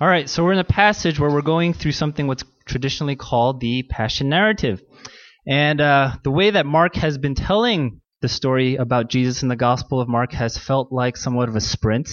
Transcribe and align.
All 0.00 0.08
right, 0.08 0.28
so 0.28 0.42
we're 0.42 0.54
in 0.54 0.58
a 0.58 0.64
passage 0.64 1.20
where 1.20 1.30
we're 1.30 1.40
going 1.40 1.72
through 1.72 1.92
something 1.92 2.26
what's 2.26 2.42
traditionally 2.66 3.14
called 3.14 3.60
the 3.60 3.84
Passion 3.84 4.28
Narrative. 4.28 4.82
And 5.46 5.80
uh, 5.80 6.16
the 6.24 6.32
way 6.32 6.50
that 6.50 6.66
Mark 6.66 6.96
has 6.96 7.16
been 7.16 7.36
telling 7.36 8.00
the 8.20 8.28
story 8.28 8.74
about 8.74 9.08
Jesus 9.08 9.44
in 9.44 9.48
the 9.48 9.54
Gospel 9.54 10.00
of 10.00 10.08
Mark 10.08 10.32
has 10.32 10.58
felt 10.58 10.90
like 10.90 11.16
somewhat 11.16 11.48
of 11.48 11.54
a 11.54 11.60
sprint. 11.60 12.10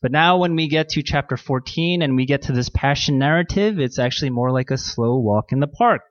But 0.00 0.12
now, 0.12 0.38
when 0.38 0.54
we 0.54 0.68
get 0.68 0.90
to 0.90 1.02
chapter 1.02 1.36
14 1.36 2.02
and 2.02 2.14
we 2.14 2.24
get 2.24 2.42
to 2.42 2.52
this 2.52 2.68
Passion 2.68 3.18
Narrative, 3.18 3.80
it's 3.80 3.98
actually 3.98 4.30
more 4.30 4.52
like 4.52 4.70
a 4.70 4.78
slow 4.78 5.18
walk 5.18 5.50
in 5.50 5.58
the 5.58 5.66
park. 5.66 6.02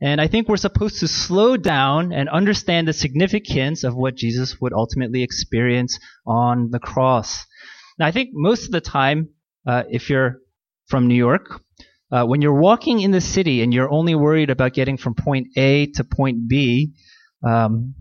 And 0.00 0.20
I 0.20 0.28
think 0.28 0.48
we're 0.48 0.56
supposed 0.56 1.00
to 1.00 1.08
slow 1.08 1.56
down 1.56 2.12
and 2.12 2.28
understand 2.28 2.86
the 2.86 2.92
significance 2.92 3.82
of 3.82 3.96
what 3.96 4.14
Jesus 4.14 4.60
would 4.60 4.72
ultimately 4.72 5.24
experience 5.24 5.98
on 6.24 6.70
the 6.70 6.78
cross. 6.78 7.44
Now, 7.98 8.06
I 8.06 8.12
think 8.12 8.30
most 8.32 8.66
of 8.66 8.70
the 8.70 8.80
time, 8.80 9.30
uh, 9.66 9.82
if 9.90 10.10
you're 10.10 10.42
from 10.86 11.08
New 11.08 11.14
York, 11.14 11.60
uh, 12.12 12.24
when 12.24 12.42
you're 12.42 12.60
walking 12.60 13.00
in 13.00 13.10
the 13.10 13.20
city 13.20 13.62
and 13.62 13.72
you're 13.72 13.90
only 13.90 14.14
worried 14.14 14.50
about 14.50 14.72
getting 14.72 14.96
from 14.96 15.14
point 15.14 15.48
A 15.56 15.86
to 15.86 16.04
point 16.04 16.48
B, 16.48 16.92
um, 17.46 17.94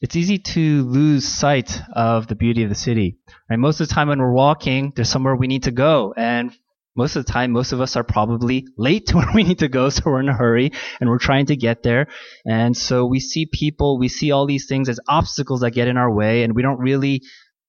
it's 0.00 0.16
easy 0.16 0.38
to 0.38 0.84
lose 0.84 1.26
sight 1.26 1.80
of 1.94 2.26
the 2.26 2.34
beauty 2.34 2.62
of 2.62 2.68
the 2.68 2.74
city. 2.74 3.16
Right? 3.48 3.58
Most 3.58 3.80
of 3.80 3.88
the 3.88 3.94
time 3.94 4.08
when 4.08 4.18
we're 4.18 4.34
walking, 4.34 4.92
there's 4.94 5.08
somewhere 5.08 5.34
we 5.34 5.46
need 5.46 5.62
to 5.62 5.70
go, 5.70 6.12
and 6.16 6.54
most 6.96 7.16
of 7.16 7.26
the 7.26 7.32
time, 7.32 7.50
most 7.50 7.72
of 7.72 7.80
us 7.80 7.96
are 7.96 8.04
probably 8.04 8.66
late 8.76 9.06
to 9.08 9.16
where 9.16 9.30
we 9.34 9.42
need 9.42 9.60
to 9.60 9.68
go, 9.68 9.88
so 9.88 10.02
we're 10.06 10.20
in 10.20 10.28
a 10.28 10.36
hurry 10.36 10.70
and 11.00 11.08
we're 11.10 11.18
trying 11.18 11.46
to 11.46 11.56
get 11.56 11.82
there. 11.82 12.06
And 12.44 12.76
so 12.76 13.06
we 13.06 13.20
see 13.20 13.46
people, 13.46 13.98
we 13.98 14.08
see 14.08 14.30
all 14.30 14.46
these 14.46 14.66
things 14.66 14.88
as 14.88 15.00
obstacles 15.08 15.60
that 15.60 15.72
get 15.72 15.88
in 15.88 15.96
our 15.96 16.12
way, 16.12 16.42
and 16.42 16.54
we 16.54 16.62
don't 16.62 16.78
really 16.78 17.22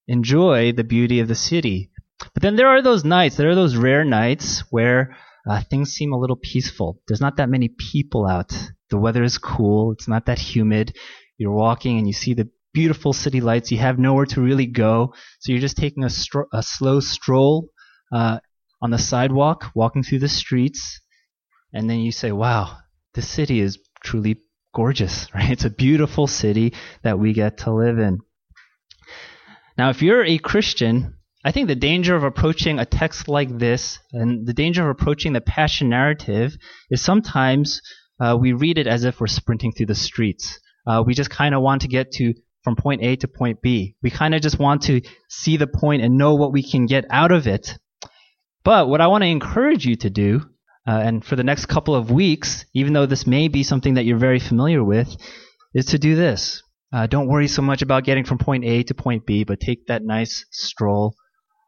enjoy 0.07 0.71
the 0.71 0.83
beauty 0.83 1.19
of 1.19 1.27
the 1.27 1.35
city. 1.35 1.89
But 2.19 2.41
then 2.41 2.55
there 2.55 2.67
are 2.67 2.81
those 2.81 3.03
nights, 3.03 3.35
there 3.35 3.49
are 3.49 3.55
those 3.55 3.75
rare 3.75 4.03
nights 4.03 4.63
where 4.69 5.15
uh, 5.49 5.61
things 5.69 5.91
seem 5.91 6.13
a 6.13 6.19
little 6.19 6.37
peaceful. 6.37 7.01
There's 7.07 7.21
not 7.21 7.37
that 7.37 7.49
many 7.49 7.69
people 7.69 8.25
out. 8.25 8.51
The 8.89 8.97
weather 8.97 9.23
is 9.23 9.37
cool. 9.37 9.91
It's 9.91 10.07
not 10.07 10.25
that 10.25 10.39
humid. 10.39 10.95
You're 11.37 11.51
walking 11.51 11.97
and 11.97 12.07
you 12.07 12.13
see 12.13 12.33
the 12.33 12.49
beautiful 12.73 13.13
city 13.13 13.41
lights. 13.41 13.71
You 13.71 13.79
have 13.79 13.99
nowhere 13.99 14.25
to 14.27 14.41
really 14.41 14.65
go, 14.67 15.13
so 15.39 15.51
you're 15.51 15.61
just 15.61 15.77
taking 15.77 16.03
a, 16.03 16.07
stro- 16.07 16.47
a 16.53 16.63
slow 16.63 16.99
stroll 16.99 17.69
uh, 18.13 18.39
on 18.81 18.91
the 18.91 18.97
sidewalk, 18.97 19.71
walking 19.75 20.03
through 20.03 20.19
the 20.19 20.29
streets, 20.29 21.01
and 21.73 21.89
then 21.89 21.99
you 21.99 22.11
say, 22.11 22.31
"Wow, 22.31 22.77
this 23.13 23.27
city 23.27 23.59
is 23.59 23.79
truly 24.03 24.37
gorgeous." 24.73 25.27
Right? 25.33 25.51
It's 25.51 25.65
a 25.65 25.69
beautiful 25.69 26.27
city 26.27 26.73
that 27.03 27.19
we 27.19 27.33
get 27.33 27.59
to 27.59 27.73
live 27.73 27.97
in. 27.97 28.19
Now, 29.77 29.89
if 29.89 30.01
you're 30.01 30.23
a 30.23 30.37
Christian, 30.37 31.15
I 31.45 31.51
think 31.51 31.67
the 31.67 31.75
danger 31.75 32.15
of 32.15 32.23
approaching 32.23 32.79
a 32.79 32.87
text 32.87 33.27
like 33.27 33.59
this 33.59 33.99
and 34.11 34.47
the 34.47 34.53
danger 34.53 34.81
of 34.81 34.89
approaching 34.89 35.33
the 35.33 35.41
passion 35.41 35.89
narrative 35.89 36.57
is 36.89 37.03
sometimes 37.03 37.83
uh, 38.19 38.35
we 38.39 38.53
read 38.53 38.79
it 38.79 38.87
as 38.87 39.03
if 39.03 39.21
we're 39.21 39.27
sprinting 39.27 39.71
through 39.71 39.85
the 39.85 39.93
streets. 39.93 40.59
Uh, 40.87 41.03
we 41.05 41.13
just 41.13 41.29
kind 41.29 41.53
of 41.53 41.61
want 41.61 41.83
to 41.83 41.87
get 41.87 42.11
to 42.13 42.33
from 42.63 42.75
point 42.75 43.03
A 43.03 43.15
to 43.17 43.27
point 43.27 43.61
B. 43.61 43.95
We 44.01 44.09
kind 44.09 44.33
of 44.33 44.41
just 44.41 44.57
want 44.57 44.81
to 44.83 45.01
see 45.29 45.55
the 45.55 45.67
point 45.67 46.01
and 46.01 46.17
know 46.17 46.33
what 46.33 46.51
we 46.51 46.63
can 46.63 46.87
get 46.87 47.05
out 47.11 47.31
of 47.31 47.45
it. 47.45 47.77
But 48.63 48.89
what 48.89 48.99
I 48.99 49.05
want 49.05 49.21
to 49.21 49.27
encourage 49.27 49.85
you 49.85 49.95
to 49.97 50.09
do, 50.09 50.41
uh, 50.87 50.99
and 51.03 51.23
for 51.23 51.35
the 51.35 51.43
next 51.43 51.67
couple 51.67 51.93
of 51.93 52.09
weeks, 52.09 52.65
even 52.73 52.93
though 52.93 53.05
this 53.05 53.27
may 53.27 53.49
be 53.49 53.61
something 53.61 53.93
that 53.93 54.05
you're 54.05 54.17
very 54.17 54.39
familiar 54.39 54.83
with, 54.83 55.15
is 55.75 55.85
to 55.87 55.99
do 55.99 56.15
this. 56.15 56.63
Uh, 56.91 57.05
don't 57.05 57.27
worry 57.27 57.47
so 57.47 57.61
much 57.61 57.83
about 57.83 58.03
getting 58.03 58.23
from 58.23 58.39
point 58.39 58.65
A 58.65 58.81
to 58.81 58.95
point 58.95 59.27
B, 59.27 59.43
but 59.43 59.59
take 59.59 59.85
that 59.85 60.03
nice 60.03 60.43
stroll 60.49 61.13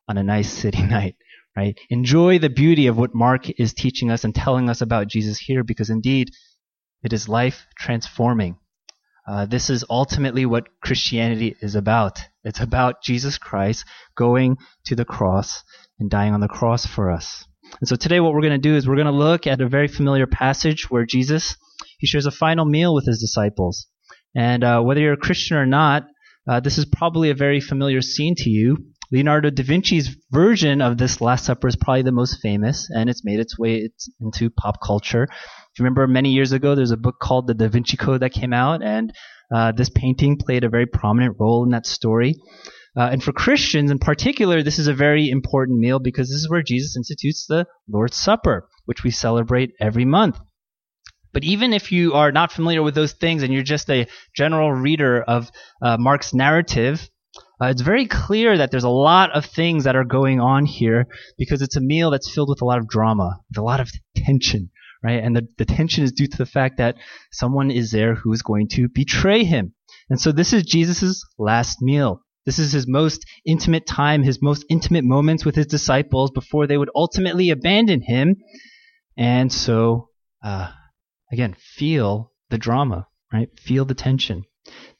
on 0.07 0.17
a 0.17 0.23
nice 0.23 0.51
city 0.51 0.83
night, 0.97 1.15
right? 1.55 1.77
Enjoy 1.89 2.39
the 2.39 2.49
beauty 2.49 2.87
of 2.87 2.97
what 2.97 3.15
Mark 3.15 3.49
is 3.59 3.73
teaching 3.73 4.11
us 4.11 4.23
and 4.23 4.33
telling 4.33 4.69
us 4.69 4.81
about 4.81 5.07
Jesus 5.07 5.37
here, 5.37 5.63
because 5.63 5.89
indeed, 5.89 6.31
it 7.03 7.13
is 7.13 7.29
life 7.29 7.65
transforming. 7.77 8.57
Uh, 9.27 9.45
this 9.45 9.69
is 9.69 9.83
ultimately 9.89 10.45
what 10.45 10.67
Christianity 10.81 11.55
is 11.61 11.75
about. 11.75 12.19
It's 12.45 12.61
about 12.61 13.03
Jesus 13.03 13.37
Christ 13.37 13.83
going 14.15 14.57
to 14.85 14.95
the 14.95 15.03
cross 15.03 15.63
and 15.99 16.09
dying 16.09 16.33
on 16.33 16.39
the 16.39 16.47
cross 16.47 16.85
for 16.85 17.11
us. 17.11 17.45
And 17.81 17.89
so 17.89 17.97
today 17.97 18.21
what 18.21 18.33
we're 18.33 18.41
going 18.41 18.53
to 18.53 18.57
do 18.57 18.75
is 18.75 18.87
we're 18.87 18.95
going 18.95 19.07
to 19.07 19.11
look 19.11 19.45
at 19.45 19.59
a 19.59 19.67
very 19.67 19.89
familiar 19.89 20.27
passage 20.27 20.89
where 20.89 21.05
Jesus, 21.05 21.57
he 21.99 22.07
shares 22.07 22.25
a 22.25 22.31
final 22.31 22.63
meal 22.63 22.93
with 22.93 23.05
his 23.05 23.19
disciples. 23.19 23.87
And 24.33 24.63
uh, 24.63 24.81
whether 24.81 25.01
you're 25.01 25.13
a 25.13 25.17
Christian 25.17 25.57
or 25.57 25.65
not, 25.65 26.07
uh, 26.47 26.61
this 26.61 26.77
is 26.77 26.85
probably 26.85 27.29
a 27.29 27.35
very 27.35 27.59
familiar 27.59 28.01
scene 28.01 28.35
to 28.37 28.49
you. 28.49 28.77
Leonardo 29.11 29.49
da 29.49 29.63
Vinci's 29.63 30.15
version 30.31 30.81
of 30.81 30.97
this 30.97 31.21
Last 31.21 31.45
Supper 31.45 31.67
is 31.67 31.77
probably 31.77 32.01
the 32.01 32.11
most 32.11 32.41
famous, 32.41 32.89
and 32.89 33.09
it's 33.09 33.23
made 33.23 33.39
its 33.39 33.57
way 33.57 33.89
into 34.19 34.49
pop 34.49 34.81
culture. 34.85 35.23
If 35.23 35.79
you 35.79 35.83
remember 35.83 36.07
many 36.07 36.31
years 36.31 36.51
ago, 36.51 36.75
there's 36.75 36.91
a 36.91 36.97
book 36.97 37.15
called 37.21 37.47
The 37.47 37.53
Da 37.53 37.69
Vinci 37.69 37.95
Code 37.95 38.21
that 38.21 38.33
came 38.33 38.51
out, 38.51 38.83
and 38.83 39.13
uh, 39.53 39.71
this 39.71 39.89
painting 39.89 40.37
played 40.37 40.63
a 40.63 40.69
very 40.69 40.85
prominent 40.85 41.37
role 41.39 41.63
in 41.63 41.69
that 41.71 41.85
story. 41.85 42.35
Uh, 42.97 43.09
and 43.11 43.23
for 43.23 43.31
Christians 43.31 43.91
in 43.91 43.99
particular, 43.99 44.63
this 44.63 44.79
is 44.79 44.87
a 44.87 44.93
very 44.93 45.29
important 45.29 45.79
meal 45.79 45.99
because 45.99 46.27
this 46.27 46.37
is 46.37 46.49
where 46.49 46.63
Jesus 46.63 46.97
institutes 46.97 47.45
the 47.47 47.65
Lord's 47.87 48.17
Supper, 48.17 48.67
which 48.85 49.03
we 49.03 49.11
celebrate 49.11 49.71
every 49.79 50.03
month. 50.03 50.37
But 51.31 51.43
even 51.43 51.73
if 51.73 51.91
you 51.91 52.13
are 52.13 52.31
not 52.31 52.51
familiar 52.51 52.81
with 52.81 52.95
those 52.95 53.13
things 53.13 53.43
and 53.43 53.53
you're 53.53 53.61
just 53.61 53.89
a 53.89 54.07
general 54.35 54.73
reader 54.73 55.21
of 55.21 55.51
uh, 55.81 55.97
Mark's 55.97 56.33
narrative, 56.33 57.07
uh, 57.61 57.67
it's 57.67 57.81
very 57.81 58.05
clear 58.07 58.57
that 58.57 58.71
there's 58.71 58.83
a 58.83 58.89
lot 58.89 59.31
of 59.35 59.45
things 59.45 59.83
that 59.85 59.95
are 59.95 60.03
going 60.03 60.39
on 60.39 60.65
here 60.65 61.07
because 61.37 61.61
it's 61.61 61.75
a 61.75 61.81
meal 61.81 62.11
that's 62.11 62.33
filled 62.33 62.49
with 62.49 62.61
a 62.61 62.65
lot 62.65 62.77
of 62.77 62.87
drama, 62.87 63.39
with 63.49 63.57
a 63.57 63.63
lot 63.63 63.79
of 63.79 63.89
tension, 64.15 64.69
right? 65.03 65.23
And 65.23 65.35
the, 65.35 65.47
the 65.57 65.65
tension 65.65 66.03
is 66.03 66.11
due 66.11 66.27
to 66.27 66.37
the 66.37 66.45
fact 66.45 66.77
that 66.77 66.95
someone 67.31 67.71
is 67.71 67.91
there 67.91 68.15
who 68.15 68.31
is 68.33 68.41
going 68.41 68.67
to 68.73 68.89
betray 68.93 69.43
him. 69.43 69.73
And 70.09 70.19
so 70.19 70.31
this 70.31 70.53
is 70.53 70.63
Jesus' 70.63 71.23
last 71.37 71.81
meal. 71.81 72.21
This 72.45 72.59
is 72.59 72.71
his 72.71 72.87
most 72.87 73.25
intimate 73.45 73.85
time, 73.85 74.23
his 74.23 74.41
most 74.41 74.65
intimate 74.69 75.03
moments 75.03 75.43
with 75.43 75.55
his 75.55 75.67
disciples 75.67 76.31
before 76.31 76.65
they 76.65 76.77
would 76.77 76.91
ultimately 76.95 77.49
abandon 77.49 78.01
him. 78.01 78.37
And 79.17 79.51
so, 79.51 80.09
uh, 80.43 80.71
Again, 81.31 81.55
feel 81.59 82.31
the 82.49 82.57
drama, 82.57 83.07
right? 83.33 83.49
Feel 83.59 83.85
the 83.85 83.93
tension. 83.93 84.45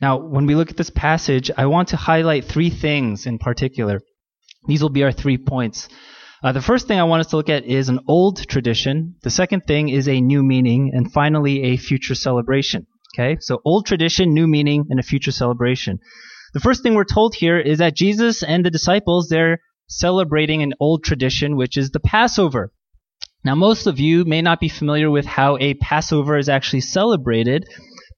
Now, 0.02 0.18
when 0.18 0.46
we 0.46 0.56
look 0.56 0.70
at 0.70 0.78
this 0.78 0.90
passage, 0.90 1.50
I 1.56 1.66
want 1.66 1.90
to 1.90 1.98
highlight 1.98 2.46
three 2.46 2.70
things 2.70 3.26
in 3.26 3.40
particular. 3.40 4.00
These 4.68 4.82
will 4.82 4.90
be 4.90 5.04
our 5.04 5.12
three 5.12 5.38
points. 5.38 5.88
Uh, 6.44 6.52
the 6.52 6.62
first 6.62 6.88
thing 6.88 7.00
I 7.00 7.04
want 7.04 7.22
us 7.22 7.28
to 7.28 7.38
look 7.38 7.50
at 7.50 7.66
is 7.66 7.90
an 7.90 8.00
old 8.08 8.48
tradition. 8.48 9.16
The 9.24 9.32
second 9.32 9.62
thing 9.62 9.90
is 9.90 10.08
a 10.08 10.22
new 10.22 10.44
meaning. 10.44 10.92
And 10.94 11.12
finally, 11.12 11.64
a 11.64 11.78
future 11.78 12.16
celebration. 12.16 12.86
Okay? 13.16 13.38
So 13.40 13.60
old 13.66 13.86
tradition, 13.86 14.34
new 14.34 14.48
meaning, 14.48 14.86
and 14.90 15.00
a 15.00 15.04
future 15.04 15.32
celebration. 15.32 16.00
The 16.54 16.60
first 16.60 16.84
thing 16.84 16.94
we're 16.94 17.04
told 17.04 17.36
here 17.36 17.60
is 17.60 17.80
that 17.80 17.96
Jesus 17.96 18.44
and 18.44 18.64
the 18.64 18.72
disciples, 18.72 19.30
they're 19.30 19.60
celebrating 19.88 20.62
an 20.62 20.74
old 20.80 21.04
tradition, 21.04 21.56
which 21.56 21.78
is 21.78 21.92
the 21.92 22.00
Passover. 22.00 22.72
Now, 23.44 23.56
most 23.56 23.88
of 23.88 24.00
you 24.00 24.26
may 24.26 24.42
not 24.42 24.60
be 24.60 24.70
familiar 24.70 25.10
with 25.10 25.26
how 25.26 25.58
a 25.58 25.74
Passover 25.76 26.38
is 26.38 26.50
actually 26.50 26.82
celebrated, 26.82 27.66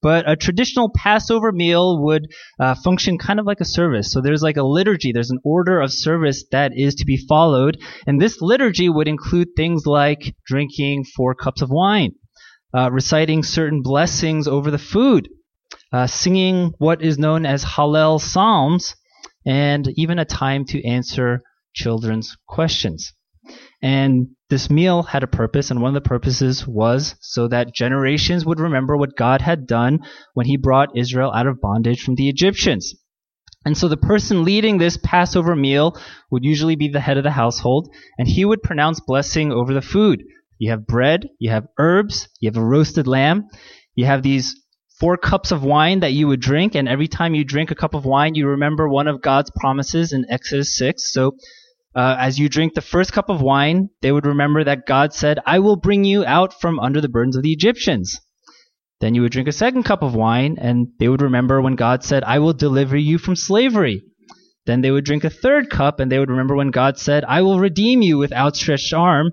but 0.02 0.28
a 0.28 0.36
traditional 0.36 0.90
Passover 0.94 1.52
meal 1.52 2.02
would 2.02 2.26
uh, 2.58 2.74
function 2.74 3.18
kind 3.18 3.38
of 3.38 3.46
like 3.46 3.60
a 3.60 3.64
service. 3.64 4.12
So 4.12 4.20
there's 4.20 4.42
like 4.42 4.56
a 4.56 4.62
liturgy, 4.62 5.12
there's 5.12 5.30
an 5.30 5.40
order 5.44 5.80
of 5.80 5.92
service 5.92 6.44
that 6.52 6.72
is 6.74 6.94
to 6.96 7.04
be 7.04 7.16
followed, 7.28 7.78
and 8.06 8.20
this 8.20 8.40
liturgy 8.40 8.88
would 8.88 9.08
include 9.08 9.48
things 9.56 9.86
like 9.86 10.34
drinking 10.46 11.04
four 11.04 11.34
cups 11.34 11.62
of 11.62 11.70
wine, 11.70 12.12
uh, 12.74 12.90
reciting 12.90 13.42
certain 13.42 13.82
blessings 13.82 14.48
over 14.48 14.70
the 14.70 14.78
food, 14.78 15.28
uh, 15.92 16.06
singing 16.06 16.72
what 16.78 17.02
is 17.02 17.18
known 17.18 17.44
as 17.44 17.64
Hallel 17.64 18.20
Psalms, 18.20 18.94
and 19.46 19.88
even 19.96 20.18
a 20.18 20.24
time 20.24 20.64
to 20.66 20.86
answer 20.86 21.40
children's 21.74 22.36
questions. 22.46 23.12
And 23.82 24.28
this 24.50 24.68
meal 24.68 25.04
had 25.04 25.22
a 25.22 25.28
purpose, 25.28 25.70
and 25.70 25.80
one 25.80 25.96
of 25.96 26.02
the 26.02 26.08
purposes 26.08 26.66
was 26.66 27.14
so 27.20 27.48
that 27.48 27.74
generations 27.74 28.44
would 28.44 28.60
remember 28.60 28.96
what 28.96 29.16
God 29.16 29.40
had 29.40 29.66
done 29.66 30.00
when 30.34 30.46
he 30.46 30.56
brought 30.56 30.96
Israel 30.96 31.32
out 31.32 31.46
of 31.46 31.60
bondage 31.60 32.02
from 32.02 32.16
the 32.16 32.28
Egyptians. 32.28 32.94
And 33.64 33.76
so 33.76 33.88
the 33.88 33.96
person 33.96 34.44
leading 34.44 34.78
this 34.78 34.98
Passover 35.02 35.54
meal 35.54 35.96
would 36.30 36.44
usually 36.44 36.76
be 36.76 36.88
the 36.88 37.00
head 37.00 37.16
of 37.16 37.24
the 37.24 37.30
household, 37.30 37.88
and 38.18 38.26
he 38.26 38.44
would 38.44 38.62
pronounce 38.62 39.00
blessing 39.00 39.52
over 39.52 39.72
the 39.72 39.82
food. 39.82 40.24
You 40.58 40.70
have 40.70 40.86
bread, 40.86 41.28
you 41.38 41.50
have 41.50 41.68
herbs, 41.78 42.28
you 42.40 42.48
have 42.48 42.56
a 42.56 42.64
roasted 42.64 43.06
lamb, 43.06 43.48
you 43.94 44.06
have 44.06 44.22
these 44.22 44.56
four 44.98 45.16
cups 45.16 45.50
of 45.50 45.64
wine 45.64 46.00
that 46.00 46.12
you 46.12 46.26
would 46.28 46.40
drink, 46.40 46.74
and 46.74 46.88
every 46.88 47.08
time 47.08 47.34
you 47.34 47.44
drink 47.44 47.70
a 47.70 47.74
cup 47.74 47.94
of 47.94 48.04
wine, 48.04 48.34
you 48.34 48.48
remember 48.48 48.88
one 48.88 49.08
of 49.08 49.22
God's 49.22 49.50
promises 49.54 50.12
in 50.12 50.26
Exodus 50.28 50.76
6. 50.76 51.12
So 51.12 51.36
uh, 51.94 52.16
as 52.18 52.38
you 52.38 52.48
drink 52.48 52.74
the 52.74 52.80
first 52.80 53.12
cup 53.12 53.28
of 53.28 53.42
wine, 53.42 53.90
they 54.00 54.12
would 54.12 54.26
remember 54.26 54.62
that 54.62 54.86
God 54.86 55.12
said, 55.12 55.38
I 55.44 55.58
will 55.58 55.76
bring 55.76 56.04
you 56.04 56.24
out 56.24 56.60
from 56.60 56.78
under 56.78 57.00
the 57.00 57.08
burdens 57.08 57.36
of 57.36 57.42
the 57.42 57.52
Egyptians. 57.52 58.20
Then 59.00 59.14
you 59.14 59.22
would 59.22 59.32
drink 59.32 59.48
a 59.48 59.52
second 59.52 59.84
cup 59.84 60.02
of 60.02 60.14
wine, 60.14 60.56
and 60.60 60.88
they 60.98 61.08
would 61.08 61.22
remember 61.22 61.60
when 61.60 61.74
God 61.74 62.04
said, 62.04 62.22
I 62.22 62.38
will 62.38 62.52
deliver 62.52 62.96
you 62.96 63.18
from 63.18 63.34
slavery. 63.34 64.02
Then 64.66 64.82
they 64.82 64.90
would 64.90 65.04
drink 65.04 65.24
a 65.24 65.30
third 65.30 65.70
cup, 65.70 66.00
and 66.00 66.12
they 66.12 66.18
would 66.18 66.30
remember 66.30 66.54
when 66.54 66.70
God 66.70 66.98
said, 66.98 67.24
I 67.24 67.42
will 67.42 67.58
redeem 67.58 68.02
you 68.02 68.18
with 68.18 68.32
outstretched 68.32 68.92
arm. 68.92 69.32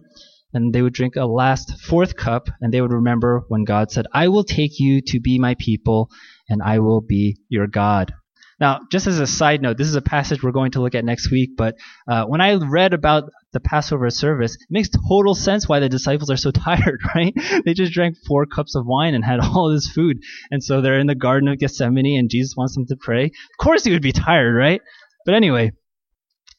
And 0.54 0.74
they 0.74 0.82
would 0.82 0.94
drink 0.94 1.18
a 1.18 1.26
last 1.26 1.80
fourth 1.82 2.16
cup, 2.16 2.48
and 2.62 2.74
they 2.74 2.82
would 2.82 2.94
remember 2.94 3.44
when 3.50 3.66
God 3.66 3.92
said, 3.92 4.08
I 4.14 4.30
will 4.30 4.46
take 4.46 4.80
you 4.80 5.02
to 5.08 5.20
be 5.20 5.38
my 5.38 5.56
people, 5.60 6.10
and 6.50 6.64
I 6.64 6.80
will 6.80 7.02
be 7.02 7.38
your 7.50 7.68
God. 7.68 8.14
Now, 8.60 8.80
just 8.92 9.06
as 9.06 9.20
a 9.20 9.28
side 9.28 9.62
note, 9.62 9.78
this 9.78 9.88
is 9.88 9.96
a 9.96 10.02
passage 10.02 10.42
we're 10.42 10.52
going 10.52 10.72
to 10.72 10.82
look 10.82 10.96
at 10.96 11.06
next 11.06 11.32
week, 11.32 11.52
but 11.56 11.76
uh, 12.08 12.26
when 12.26 12.42
I 12.42 12.56
read 12.56 12.94
about 12.94 13.30
the 13.54 13.60
Passover 13.60 14.10
service, 14.10 14.56
it 14.56 14.68
makes 14.70 14.90
total 14.90 15.36
sense 15.36 15.70
why 15.70 15.80
the 15.80 15.90
disciples 15.90 16.32
are 16.32 16.38
so 16.38 16.52
tired, 16.66 17.00
right? 17.16 17.34
They 17.66 17.74
just 17.74 17.94
drank 17.94 18.16
four 18.28 18.48
cups 18.48 18.76
of 18.76 18.86
wine 18.86 19.14
and 19.14 19.24
had 19.24 19.40
all 19.44 19.72
this 19.72 19.88
food. 19.88 20.18
And 20.50 20.64
so 20.64 20.82
they're 20.82 21.00
in 21.00 21.08
the 21.08 21.16
Garden 21.16 21.50
of 21.50 21.60
Gethsemane 21.60 22.18
and 22.18 22.30
Jesus 22.30 22.56
wants 22.58 22.74
them 22.74 22.88
to 22.88 22.98
pray. 23.00 23.26
Of 23.26 23.58
course 23.64 23.84
he 23.84 23.92
would 23.92 24.02
be 24.02 24.12
tired, 24.12 24.56
right? 24.56 24.82
But 25.26 25.36
anyway, 25.36 25.72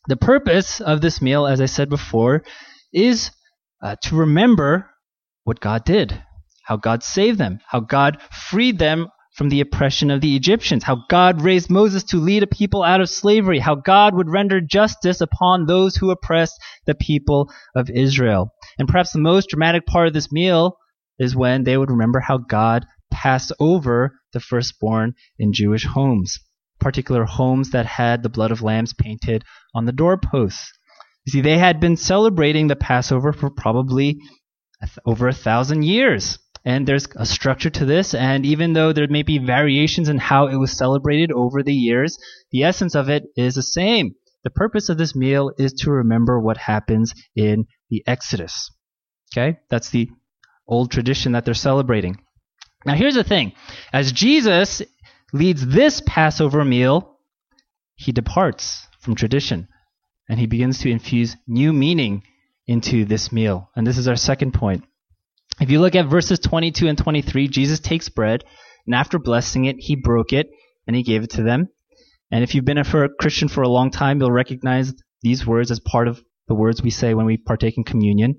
the 0.06 0.16
purpose 0.16 0.80
of 0.80 1.00
this 1.00 1.20
meal, 1.20 1.46
as 1.46 1.60
I 1.60 1.66
said 1.66 1.88
before, 1.88 2.44
is 2.92 3.30
uh, 3.82 3.96
to 4.04 4.16
remember 4.16 4.90
what 5.44 5.60
God 5.60 5.84
did, 5.84 6.22
how 6.64 6.76
God 6.76 7.02
saved 7.02 7.38
them, 7.38 7.60
how 7.66 7.80
God 7.80 8.18
freed 8.50 8.78
them 8.78 9.08
from 9.38 9.50
the 9.50 9.60
oppression 9.60 10.10
of 10.10 10.20
the 10.20 10.34
Egyptians, 10.34 10.82
how 10.82 11.04
God 11.08 11.42
raised 11.42 11.70
Moses 11.70 12.02
to 12.02 12.16
lead 12.16 12.42
a 12.42 12.48
people 12.48 12.82
out 12.82 13.00
of 13.00 13.08
slavery, 13.08 13.60
how 13.60 13.76
God 13.76 14.16
would 14.16 14.28
render 14.28 14.60
justice 14.60 15.20
upon 15.20 15.64
those 15.64 15.94
who 15.94 16.10
oppressed 16.10 16.60
the 16.86 16.96
people 16.96 17.48
of 17.76 17.88
Israel. 17.88 18.52
And 18.80 18.88
perhaps 18.88 19.12
the 19.12 19.20
most 19.20 19.48
dramatic 19.48 19.86
part 19.86 20.08
of 20.08 20.12
this 20.12 20.32
meal 20.32 20.76
is 21.20 21.36
when 21.36 21.62
they 21.62 21.76
would 21.76 21.88
remember 21.88 22.18
how 22.18 22.38
God 22.38 22.84
passed 23.12 23.52
over 23.60 24.18
the 24.32 24.40
firstborn 24.40 25.14
in 25.38 25.52
Jewish 25.52 25.84
homes, 25.84 26.40
particular 26.80 27.24
homes 27.24 27.70
that 27.70 27.86
had 27.86 28.24
the 28.24 28.28
blood 28.28 28.50
of 28.50 28.60
lambs 28.60 28.92
painted 28.92 29.44
on 29.72 29.84
the 29.84 29.92
doorposts. 29.92 30.72
You 31.26 31.30
see, 31.30 31.40
they 31.42 31.58
had 31.58 31.78
been 31.78 31.96
celebrating 31.96 32.66
the 32.66 32.74
Passover 32.74 33.32
for 33.32 33.50
probably 33.50 34.18
over 35.06 35.28
a 35.28 35.32
thousand 35.32 35.84
years. 35.84 36.40
And 36.68 36.86
there's 36.86 37.08
a 37.16 37.24
structure 37.24 37.70
to 37.70 37.86
this, 37.86 38.12
and 38.12 38.44
even 38.44 38.74
though 38.74 38.92
there 38.92 39.08
may 39.08 39.22
be 39.22 39.38
variations 39.38 40.10
in 40.10 40.18
how 40.18 40.48
it 40.48 40.56
was 40.56 40.76
celebrated 40.76 41.32
over 41.32 41.62
the 41.62 41.72
years, 41.72 42.18
the 42.50 42.64
essence 42.64 42.94
of 42.94 43.08
it 43.08 43.22
is 43.38 43.54
the 43.54 43.62
same. 43.62 44.16
The 44.44 44.50
purpose 44.50 44.90
of 44.90 44.98
this 44.98 45.16
meal 45.16 45.50
is 45.58 45.72
to 45.78 45.90
remember 45.90 46.38
what 46.38 46.58
happens 46.58 47.14
in 47.34 47.64
the 47.88 48.02
Exodus. 48.06 48.70
Okay? 49.32 49.60
That's 49.70 49.88
the 49.88 50.10
old 50.66 50.90
tradition 50.90 51.32
that 51.32 51.46
they're 51.46 51.54
celebrating. 51.54 52.18
Now, 52.84 52.96
here's 52.96 53.14
the 53.14 53.24
thing 53.24 53.54
as 53.90 54.12
Jesus 54.12 54.82
leads 55.32 55.66
this 55.66 56.02
Passover 56.04 56.66
meal, 56.66 57.16
he 57.94 58.12
departs 58.12 58.86
from 59.00 59.14
tradition 59.14 59.68
and 60.28 60.38
he 60.38 60.46
begins 60.46 60.80
to 60.80 60.90
infuse 60.90 61.34
new 61.46 61.72
meaning 61.72 62.24
into 62.66 63.06
this 63.06 63.32
meal. 63.32 63.70
And 63.74 63.86
this 63.86 63.96
is 63.96 64.06
our 64.06 64.16
second 64.16 64.52
point. 64.52 64.84
If 65.60 65.70
you 65.70 65.80
look 65.80 65.94
at 65.94 66.06
verses 66.06 66.38
22 66.38 66.86
and 66.86 66.96
23, 66.96 67.48
Jesus 67.48 67.80
takes 67.80 68.08
bread, 68.08 68.44
and 68.86 68.94
after 68.94 69.18
blessing 69.18 69.64
it, 69.64 69.76
he 69.78 69.96
broke 69.96 70.32
it, 70.32 70.48
and 70.86 70.94
he 70.94 71.02
gave 71.02 71.24
it 71.24 71.30
to 71.30 71.42
them. 71.42 71.68
And 72.30 72.44
if 72.44 72.54
you've 72.54 72.64
been 72.64 72.78
a 72.78 73.08
Christian 73.20 73.48
for 73.48 73.62
a 73.62 73.68
long 73.68 73.90
time, 73.90 74.20
you'll 74.20 74.30
recognize 74.30 74.92
these 75.22 75.46
words 75.46 75.70
as 75.70 75.80
part 75.80 76.08
of 76.08 76.22
the 76.46 76.54
words 76.54 76.82
we 76.82 76.90
say 76.90 77.14
when 77.14 77.26
we 77.26 77.36
partake 77.36 77.76
in 77.76 77.84
communion. 77.84 78.36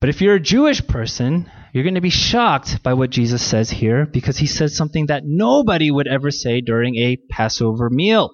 But 0.00 0.10
if 0.10 0.20
you're 0.20 0.34
a 0.34 0.40
Jewish 0.40 0.86
person, 0.86 1.50
you're 1.72 1.84
going 1.84 1.94
to 1.94 2.00
be 2.00 2.10
shocked 2.10 2.82
by 2.82 2.94
what 2.94 3.10
Jesus 3.10 3.42
says 3.42 3.70
here 3.70 4.06
because 4.06 4.38
he 4.38 4.46
says 4.46 4.76
something 4.76 5.06
that 5.06 5.24
nobody 5.24 5.90
would 5.90 6.06
ever 6.06 6.30
say 6.30 6.60
during 6.60 6.96
a 6.96 7.18
Passover 7.30 7.90
meal. 7.90 8.30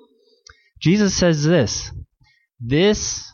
Jesus 0.80 1.16
says 1.16 1.44
this 1.44 1.90
This 2.60 3.30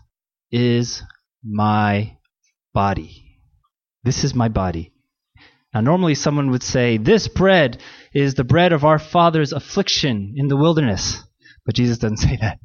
is 0.52 1.02
my 1.44 2.16
body. 2.72 3.29
This 4.02 4.24
is 4.24 4.34
my 4.34 4.48
body. 4.48 4.92
Now, 5.74 5.80
normally 5.80 6.14
someone 6.14 6.50
would 6.50 6.62
say, 6.62 6.96
This 6.96 7.28
bread 7.28 7.80
is 8.12 8.34
the 8.34 8.44
bread 8.44 8.72
of 8.72 8.84
our 8.84 8.98
father's 8.98 9.52
affliction 9.52 10.34
in 10.36 10.48
the 10.48 10.56
wilderness. 10.56 11.22
But 11.64 11.74
Jesus 11.74 11.98
doesn't 11.98 12.16
say 12.28 12.38
that. 12.40 12.58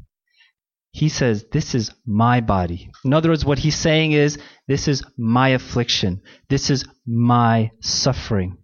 He 0.92 1.10
says, 1.10 1.46
This 1.52 1.76
is 1.76 1.92
my 2.06 2.42
body. 2.42 2.90
In 3.04 3.14
other 3.14 3.30
words, 3.30 3.46
what 3.46 3.60
he's 3.60 3.76
saying 3.76 4.14
is, 4.14 4.40
This 4.68 4.88
is 4.88 5.04
my 5.18 5.50
affliction. 5.50 6.22
This 6.50 6.70
is 6.70 6.86
my 7.06 7.72
suffering. 7.82 8.58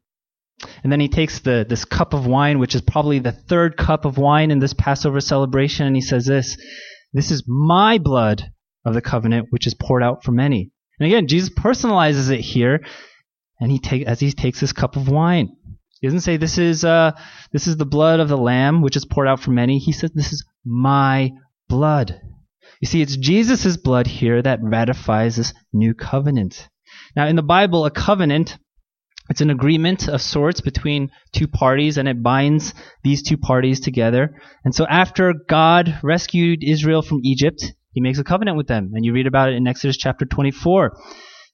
And 0.84 0.92
then 0.92 1.00
he 1.00 1.10
takes 1.10 1.40
the, 1.40 1.66
this 1.68 1.86
cup 1.86 2.14
of 2.14 2.26
wine, 2.26 2.60
which 2.60 2.76
is 2.76 2.82
probably 2.82 3.20
the 3.20 3.32
third 3.32 3.78
cup 3.78 4.06
of 4.06 4.18
wine 4.18 4.52
in 4.52 4.60
this 4.60 4.74
Passover 4.74 5.20
celebration, 5.20 5.86
and 5.86 5.96
he 5.96 6.02
says 6.02 6.26
this 6.26 6.58
This 7.14 7.32
is 7.32 7.44
my 7.48 7.98
blood 7.98 8.52
of 8.86 8.94
the 8.94 9.02
covenant, 9.02 9.48
which 9.50 9.68
is 9.68 9.74
poured 9.74 10.04
out 10.04 10.24
for 10.24 10.32
many. 10.32 10.71
And 11.02 11.08
again, 11.08 11.28
Jesus 11.28 11.50
personalizes 11.50 12.30
it 12.30 12.42
here, 12.42 12.86
and 13.60 13.72
he 13.72 13.80
take 13.80 14.06
as 14.06 14.20
he 14.20 14.32
takes 14.32 14.60
this 14.60 14.72
cup 14.72 14.96
of 14.96 15.10
wine. 15.10 15.58
He 16.00 16.06
doesn't 16.06 16.20
say 16.20 16.38
this 16.38 16.60
is 16.60 16.86
uh, 16.86 17.14
this 17.52 17.66
is 17.66 17.76
the 17.76 17.88
blood 17.88 18.20
of 18.20 18.30
the 18.30 18.38
lamb 18.38 18.84
which 18.84 18.96
is 18.96 19.04
poured 19.04 19.28
out 19.28 19.40
for 19.40 19.50
many. 19.50 19.80
He 19.80 19.94
says 19.94 20.12
this 20.14 20.32
is 20.32 20.46
my 20.64 21.32
blood. 21.68 22.22
You 22.80 22.88
see, 22.88 23.02
it's 23.02 23.18
Jesus' 23.18 23.78
blood 23.78 24.06
here 24.06 24.44
that 24.44 24.60
ratifies 24.62 25.38
this 25.38 25.56
new 25.74 25.96
covenant. 25.96 26.70
Now, 27.16 27.26
in 27.26 27.36
the 27.36 27.42
Bible, 27.42 27.84
a 27.86 27.90
covenant 27.90 28.60
it's 29.28 29.42
an 29.42 29.50
agreement 29.50 30.08
of 30.08 30.22
sorts 30.22 30.62
between 30.62 31.10
two 31.32 31.48
parties, 31.48 31.98
and 31.98 32.08
it 32.08 32.22
binds 32.22 32.76
these 33.04 33.24
two 33.24 33.38
parties 33.38 33.80
together. 33.80 34.36
And 34.64 34.76
so, 34.76 34.86
after 34.86 35.34
God 35.34 36.00
rescued 36.04 36.64
Israel 36.64 37.02
from 37.02 37.22
Egypt, 37.24 37.74
he 37.92 38.02
makes 38.02 38.20
a 38.20 38.24
covenant 38.24 38.58
with 38.58 38.68
them, 38.68 38.92
and 38.94 39.06
you 39.06 39.14
read 39.14 39.28
about 39.28 39.50
it 39.50 39.56
in 39.56 39.68
Exodus 39.68 39.98
chapter 39.98 40.26
24. 40.26 40.92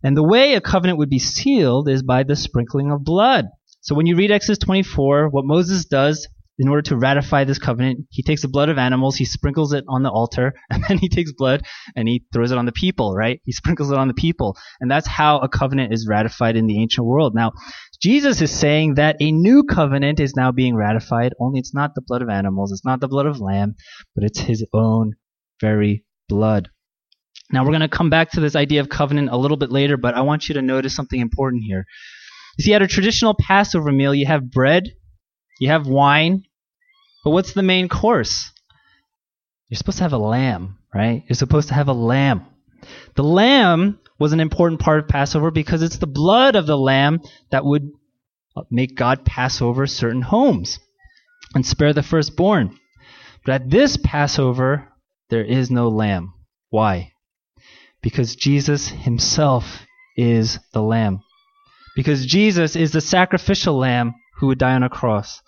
And 0.04 0.16
the 0.16 0.24
way 0.24 0.54
a 0.54 0.62
covenant 0.62 1.00
would 1.00 1.10
be 1.10 1.20
sealed 1.20 1.90
is 1.90 2.04
by 2.04 2.24
the 2.24 2.36
sprinkling 2.36 2.92
of 2.92 3.04
blood. 3.04 3.46
So 3.82 3.96
when 3.96 4.06
you 4.06 4.16
read 4.16 4.32
Exodus 4.32 4.60
24, 4.60 5.30
what 5.30 5.46
Moses 5.46 5.86
does 5.86 6.28
in 6.60 6.68
order 6.68 6.82
to 6.84 6.98
ratify 6.98 7.44
this 7.44 7.60
covenant, 7.60 8.06
he 8.10 8.24
takes 8.24 8.42
the 8.42 8.48
blood 8.48 8.70
of 8.70 8.78
animals, 8.78 9.16
he 9.16 9.26
sprinkles 9.26 9.74
it 9.74 9.84
on 9.88 10.04
the 10.04 10.10
altar, 10.10 10.54
and 10.70 10.84
then 10.88 10.98
he 10.98 11.10
takes 11.10 11.32
blood 11.32 11.64
and 11.96 12.08
he 12.08 12.26
throws 12.34 12.52
it 12.52 12.58
on 12.58 12.66
the 12.66 12.72
people, 12.72 13.14
right? 13.16 13.40
He 13.46 13.52
sprinkles 13.52 13.92
it 13.92 13.98
on 13.98 14.08
the 14.08 14.14
people. 14.14 14.58
And 14.80 14.90
that's 14.90 15.08
how 15.08 15.40
a 15.40 15.50
covenant 15.50 15.94
is 15.94 16.08
ratified 16.10 16.56
in 16.56 16.68
the 16.68 16.82
ancient 16.82 17.06
world. 17.06 17.34
Now, 17.36 17.52
Jesus 18.02 18.42
is 18.42 18.52
saying 18.52 18.96
that 18.96 19.18
a 19.20 19.32
new 19.32 19.64
covenant 19.64 20.20
is 20.20 20.36
now 20.36 20.52
being 20.52 20.76
ratified, 20.76 21.34
only 21.40 21.60
it's 21.60 21.74
not 21.74 21.96
the 21.96 22.04
blood 22.06 22.22
of 22.22 22.30
animals, 22.30 22.72
it's 22.72 22.86
not 22.86 23.00
the 23.00 23.08
blood 23.08 23.26
of 23.26 23.40
lamb, 23.40 23.76
but 24.16 24.24
it's 24.24 24.40
his 24.40 24.66
own 24.74 25.14
very 25.60 26.06
blood. 26.28 26.70
Now, 27.52 27.64
we're 27.64 27.72
going 27.72 27.82
to 27.82 27.88
come 27.88 28.10
back 28.10 28.32
to 28.32 28.42
this 28.42 28.56
idea 28.56 28.82
of 28.82 28.90
covenant 28.90 29.30
a 29.32 29.38
little 29.38 29.58
bit 29.58 29.72
later, 29.72 29.96
but 29.96 30.16
I 30.16 30.22
want 30.22 30.50
you 30.50 30.56
to 30.56 30.62
notice 30.62 30.96
something 30.96 31.20
important 31.20 31.64
here. 31.64 31.86
You 32.58 32.64
see, 32.64 32.74
at 32.74 32.82
a 32.82 32.88
traditional 32.88 33.36
Passover 33.36 33.92
meal, 33.92 34.14
you 34.14 34.26
have 34.26 34.52
bread, 34.52 34.90
you 35.60 35.70
have 35.70 35.88
wine, 35.88 36.44
but 37.24 37.32
what's 37.32 37.54
the 37.54 37.64
main 37.64 37.88
course? 37.88 38.52
You're 39.70 39.78
supposed 39.78 40.00
to 40.00 40.04
have 40.04 40.14
a 40.14 40.18
lamb, 40.18 40.80
right? 40.94 41.24
You're 41.28 41.36
supposed 41.36 41.70
to 41.70 41.74
have 41.74 41.88
a 41.88 41.94
lamb. 41.94 42.46
The 43.16 43.24
lamb 43.24 44.00
was 44.20 44.34
an 44.34 44.40
important 44.40 44.82
part 44.82 45.00
of 45.00 45.08
Passover 45.08 45.52
because 45.52 45.82
it's 45.82 45.98
the 45.98 46.08
blood 46.08 46.56
of 46.56 46.66
the 46.66 46.78
lamb 46.78 47.22
that 47.52 47.66
would 47.66 47.92
make 48.72 48.96
God 48.96 49.26
pass 49.26 49.62
over 49.62 49.86
certain 49.88 50.22
homes 50.22 50.80
and 51.54 51.66
spare 51.66 51.94
the 51.94 52.04
firstborn. 52.04 52.78
But 53.46 53.62
at 53.62 53.70
this 53.70 53.98
Passover, 53.98 54.92
there 55.30 55.44
is 55.44 55.70
no 55.70 55.90
lamb. 55.90 56.34
Why? 56.70 57.12
Because 58.02 58.36
Jesus 58.36 58.88
himself 58.88 59.86
is 60.16 60.60
the 60.74 60.82
lamb. 60.82 61.20
Because 61.96 62.26
Jesus 62.26 62.76
is 62.76 62.92
the 62.92 63.02
sacrificial 63.02 63.78
lamb 63.78 64.14
who 64.38 64.48
would 64.48 64.60
die 64.60 64.74
on 64.74 64.84
a 64.84 64.90
cross. 64.90 65.42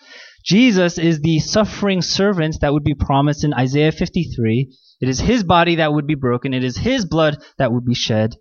Jesus 0.45 0.97
is 0.97 1.21
the 1.21 1.39
suffering 1.39 2.01
servant 2.01 2.57
that 2.61 2.73
would 2.73 2.83
be 2.83 2.95
promised 2.95 3.43
in 3.43 3.53
Isaiah 3.53 3.91
53. 3.91 4.73
It 5.01 5.09
is 5.09 5.19
his 5.19 5.43
body 5.43 5.75
that 5.75 5.93
would 5.93 6.07
be 6.07 6.15
broken. 6.15 6.53
It 6.53 6.63
is 6.63 6.77
his 6.77 7.05
blood 7.05 7.37
that 7.57 7.71
would 7.71 7.85
be 7.85 7.93
shed. 7.93 8.35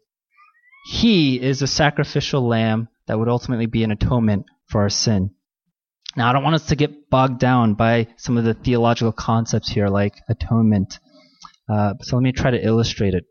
He 0.91 1.41
is 1.41 1.59
the 1.59 1.67
sacrificial 1.67 2.47
lamb 2.47 2.89
that 3.07 3.19
would 3.19 3.29
ultimately 3.29 3.67
be 3.67 3.85
an 3.85 3.91
atonement 3.91 4.47
for 4.67 4.83
our 4.83 4.89
sin. 4.89 5.31
Now, 6.17 6.31
I 6.31 6.33
don't 6.33 6.43
want 6.43 6.57
us 6.57 6.67
to 6.67 6.77
get 6.77 7.11
bogged 7.11 7.39
down 7.39 7.75
by 7.75 8.09
some 8.17 8.39
of 8.39 8.45
the 8.45 8.55
theological 8.55 9.13
concepts 9.13 9.69
here, 9.69 9.89
like 9.89 10.15
atonement. 10.29 10.99
Uh, 11.69 11.95
so 12.01 12.17
let 12.17 12.23
me 12.23 12.33
try 12.33 12.51
to 12.51 12.65
illustrate 12.65 13.15
it. 13.15 13.25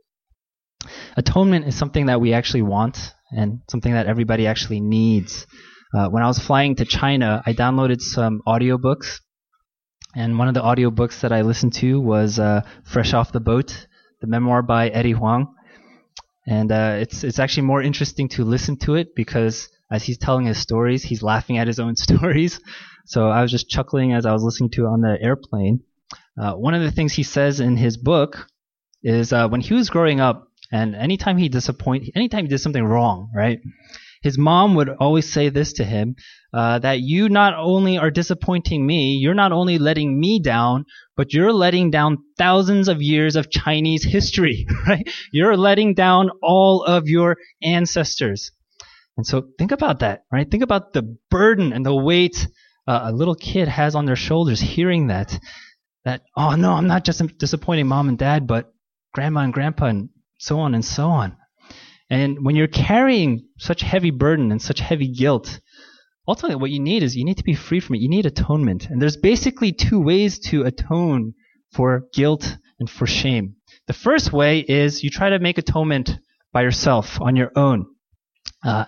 Atonement 1.15 1.65
is 1.67 1.75
something 1.75 2.05
that 2.05 2.21
we 2.21 2.33
actually 2.33 2.61
want 2.61 3.13
and 3.31 3.61
something 3.69 3.93
that 3.93 4.05
everybody 4.05 4.47
actually 4.47 4.79
needs. 4.79 5.47
Uh, 5.93 6.09
when 6.09 6.23
I 6.23 6.27
was 6.27 6.39
flying 6.39 6.75
to 6.75 6.85
China, 6.85 7.41
I 7.45 7.53
downloaded 7.53 8.01
some 8.01 8.41
audiobooks, 8.47 9.19
and 10.15 10.37
one 10.37 10.47
of 10.47 10.53
the 10.53 10.61
audiobooks 10.61 11.21
that 11.21 11.31
I 11.31 11.41
listened 11.41 11.73
to 11.75 11.99
was 11.99 12.39
uh, 12.39 12.61
Fresh 12.83 13.13
Off 13.13 13.31
the 13.31 13.39
Boat, 13.39 13.87
the 14.21 14.27
memoir 14.27 14.61
by 14.61 14.89
Eddie 14.89 15.11
Huang. 15.11 15.53
And 16.45 16.71
uh, 16.71 16.97
it's 16.99 17.23
it's 17.23 17.39
actually 17.39 17.67
more 17.67 17.81
interesting 17.81 18.29
to 18.29 18.45
listen 18.45 18.77
to 18.79 18.95
it 18.95 19.15
because 19.15 19.69
as 19.91 20.03
he's 20.03 20.17
telling 20.17 20.45
his 20.45 20.57
stories, 20.57 21.03
he's 21.03 21.21
laughing 21.21 21.57
at 21.57 21.67
his 21.67 21.79
own 21.79 21.95
stories. 22.07 22.59
So 23.05 23.29
I 23.29 23.41
was 23.41 23.51
just 23.51 23.69
chuckling 23.69 24.13
as 24.13 24.25
I 24.25 24.33
was 24.33 24.43
listening 24.43 24.69
to 24.71 24.85
it 24.85 24.89
on 24.89 25.01
the 25.01 25.17
airplane. 25.21 25.81
Uh, 26.39 26.53
one 26.53 26.73
of 26.73 26.81
the 26.81 26.91
things 26.91 27.13
he 27.13 27.23
says 27.23 27.59
in 27.59 27.77
his 27.77 27.97
book 27.97 28.47
is 29.03 29.33
uh, 29.33 29.47
when 29.47 29.61
he 29.61 29.73
was 29.73 29.89
growing 29.89 30.19
up, 30.19 30.47
and 30.71 30.95
anytime 30.95 31.37
he 31.37 31.49
disappoint, 31.49 32.09
anytime 32.15 32.43
he 32.45 32.49
did 32.49 32.59
something 32.59 32.83
wrong, 32.83 33.31
right? 33.33 33.59
His 34.21 34.37
mom 34.37 34.75
would 34.75 34.89
always 34.89 35.31
say 35.31 35.49
this 35.49 35.73
to 35.73 35.83
him 35.83 36.15
uh, 36.53 36.79
that 36.79 36.99
you 36.99 37.29
not 37.29 37.53
only 37.55 37.97
are 37.97 38.11
disappointing 38.11 38.85
me, 38.85 39.17
you're 39.21 39.33
not 39.33 39.51
only 39.51 39.77
letting 39.77 40.19
me 40.19 40.39
down, 40.39 40.85
but 41.15 41.33
you're 41.33 41.53
letting 41.53 41.91
down 41.91 42.17
thousands 42.37 42.87
of 42.87 43.01
years 43.01 43.35
of 43.35 43.51
Chinese 43.51 44.03
history, 44.03 44.65
right? 44.87 45.07
You're 45.31 45.57
letting 45.57 45.93
down 45.93 46.29
all 46.41 46.83
of 46.83 47.07
your 47.07 47.37
ancestors. 47.61 48.51
And 49.17 49.25
so 49.25 49.49
think 49.57 49.71
about 49.71 49.99
that, 49.99 50.23
right? 50.31 50.49
Think 50.49 50.63
about 50.63 50.93
the 50.93 51.17
burden 51.29 51.73
and 51.73 51.85
the 51.85 51.95
weight 51.95 52.47
uh, 52.87 53.01
a 53.05 53.11
little 53.11 53.35
kid 53.35 53.67
has 53.67 53.95
on 53.95 54.05
their 54.05 54.15
shoulders 54.15 54.59
hearing 54.61 55.07
that. 55.07 55.37
That, 56.07 56.21
oh 56.37 56.55
no, 56.55 56.71
I'm 56.71 56.87
not 56.87 57.03
just 57.03 57.21
disappointing 57.37 57.87
mom 57.87 58.07
and 58.07 58.17
dad, 58.17 58.47
but 58.47 58.71
grandma 59.13 59.41
and 59.41 59.51
grandpa 59.51 59.87
and 59.87 60.07
so 60.39 60.57
on 60.59 60.73
and 60.73 60.85
so 60.85 61.09
on. 61.09 61.35
And 62.09 62.45
when 62.45 62.55
you're 62.55 62.69
carrying 62.69 63.49
such 63.57 63.81
heavy 63.81 64.11
burden 64.11 64.53
and 64.53 64.61
such 64.61 64.79
heavy 64.79 65.11
guilt, 65.11 65.59
ultimately 66.25 66.55
what 66.55 66.71
you 66.71 66.79
need 66.79 67.03
is 67.03 67.17
you 67.17 67.25
need 67.25 67.39
to 67.39 67.43
be 67.43 67.55
free 67.55 67.81
from 67.81 67.95
it. 67.95 68.01
You 68.01 68.07
need 68.07 68.25
atonement. 68.25 68.87
And 68.89 69.01
there's 69.01 69.17
basically 69.17 69.73
two 69.73 69.99
ways 69.99 70.39
to 70.47 70.63
atone 70.63 71.33
for 71.73 72.05
guilt 72.13 72.55
and 72.79 72.89
for 72.89 73.05
shame. 73.05 73.57
The 73.87 73.93
first 73.93 74.31
way 74.31 74.59
is 74.59 75.03
you 75.03 75.09
try 75.09 75.31
to 75.31 75.39
make 75.39 75.57
atonement 75.57 76.11
by 76.53 76.61
yourself 76.61 77.19
on 77.19 77.35
your 77.35 77.51
own. 77.57 77.85
Uh, 78.63 78.85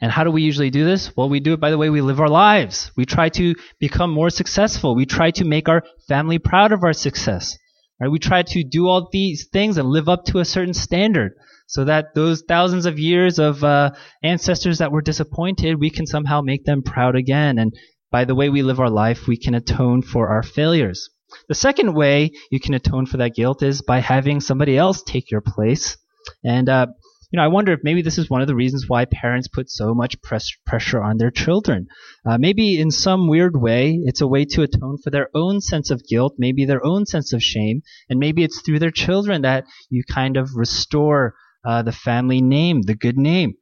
and 0.00 0.10
how 0.10 0.24
do 0.24 0.30
we 0.30 0.42
usually 0.42 0.70
do 0.70 0.84
this? 0.84 1.14
Well, 1.16 1.28
we 1.28 1.40
do 1.40 1.52
it 1.52 1.60
by 1.60 1.70
the 1.70 1.78
way 1.78 1.90
we 1.90 2.00
live 2.00 2.20
our 2.20 2.28
lives. 2.28 2.90
We 2.96 3.04
try 3.04 3.28
to 3.30 3.54
become 3.78 4.10
more 4.10 4.30
successful. 4.30 4.94
We 4.94 5.06
try 5.06 5.30
to 5.32 5.44
make 5.44 5.68
our 5.68 5.82
family 6.08 6.38
proud 6.38 6.72
of 6.72 6.84
our 6.84 6.94
success. 6.94 7.58
Right? 8.00 8.10
We 8.10 8.18
try 8.18 8.42
to 8.42 8.64
do 8.64 8.88
all 8.88 9.10
these 9.12 9.48
things 9.52 9.76
and 9.76 9.88
live 9.88 10.08
up 10.08 10.24
to 10.26 10.38
a 10.38 10.44
certain 10.44 10.74
standard 10.74 11.32
so 11.66 11.84
that 11.84 12.14
those 12.14 12.42
thousands 12.48 12.86
of 12.86 12.98
years 12.98 13.38
of 13.38 13.62
uh, 13.62 13.90
ancestors 14.22 14.78
that 14.78 14.90
were 14.90 15.02
disappointed, 15.02 15.78
we 15.78 15.90
can 15.90 16.06
somehow 16.06 16.40
make 16.40 16.64
them 16.64 16.82
proud 16.82 17.14
again. 17.14 17.58
And 17.58 17.72
by 18.10 18.24
the 18.24 18.34
way 18.34 18.48
we 18.48 18.62
live 18.62 18.80
our 18.80 18.90
life, 18.90 19.28
we 19.28 19.36
can 19.36 19.54
atone 19.54 20.02
for 20.02 20.28
our 20.28 20.42
failures. 20.42 21.10
The 21.48 21.54
second 21.54 21.94
way 21.94 22.32
you 22.50 22.58
can 22.58 22.74
atone 22.74 23.06
for 23.06 23.18
that 23.18 23.36
guilt 23.36 23.62
is 23.62 23.82
by 23.82 24.00
having 24.00 24.40
somebody 24.40 24.76
else 24.76 25.02
take 25.02 25.30
your 25.30 25.42
place. 25.42 25.96
And 26.42 26.68
uh, 26.68 26.88
you 27.30 27.36
know, 27.36 27.44
I 27.44 27.48
wonder 27.48 27.72
if 27.72 27.80
maybe 27.84 28.02
this 28.02 28.18
is 28.18 28.28
one 28.28 28.40
of 28.40 28.48
the 28.48 28.56
reasons 28.56 28.88
why 28.88 29.04
parents 29.04 29.46
put 29.46 29.70
so 29.70 29.94
much 29.94 30.20
press, 30.20 30.50
pressure 30.66 31.00
on 31.00 31.18
their 31.18 31.30
children. 31.30 31.86
Uh, 32.28 32.38
maybe 32.38 32.80
in 32.80 32.90
some 32.90 33.28
weird 33.28 33.60
way, 33.60 34.00
it's 34.04 34.20
a 34.20 34.26
way 34.26 34.44
to 34.46 34.62
atone 34.62 34.98
for 35.02 35.10
their 35.10 35.28
own 35.32 35.60
sense 35.60 35.90
of 35.90 36.02
guilt, 36.08 36.34
maybe 36.38 36.64
their 36.64 36.84
own 36.84 37.06
sense 37.06 37.32
of 37.32 37.42
shame, 37.42 37.82
and 38.08 38.18
maybe 38.18 38.42
it's 38.42 38.60
through 38.62 38.80
their 38.80 38.90
children 38.90 39.42
that 39.42 39.64
you 39.90 40.02
kind 40.02 40.36
of 40.36 40.50
restore 40.56 41.34
uh, 41.64 41.82
the 41.82 41.92
family 41.92 42.40
name, 42.42 42.82
the 42.82 42.96
good 42.96 43.16
name. 43.16 43.54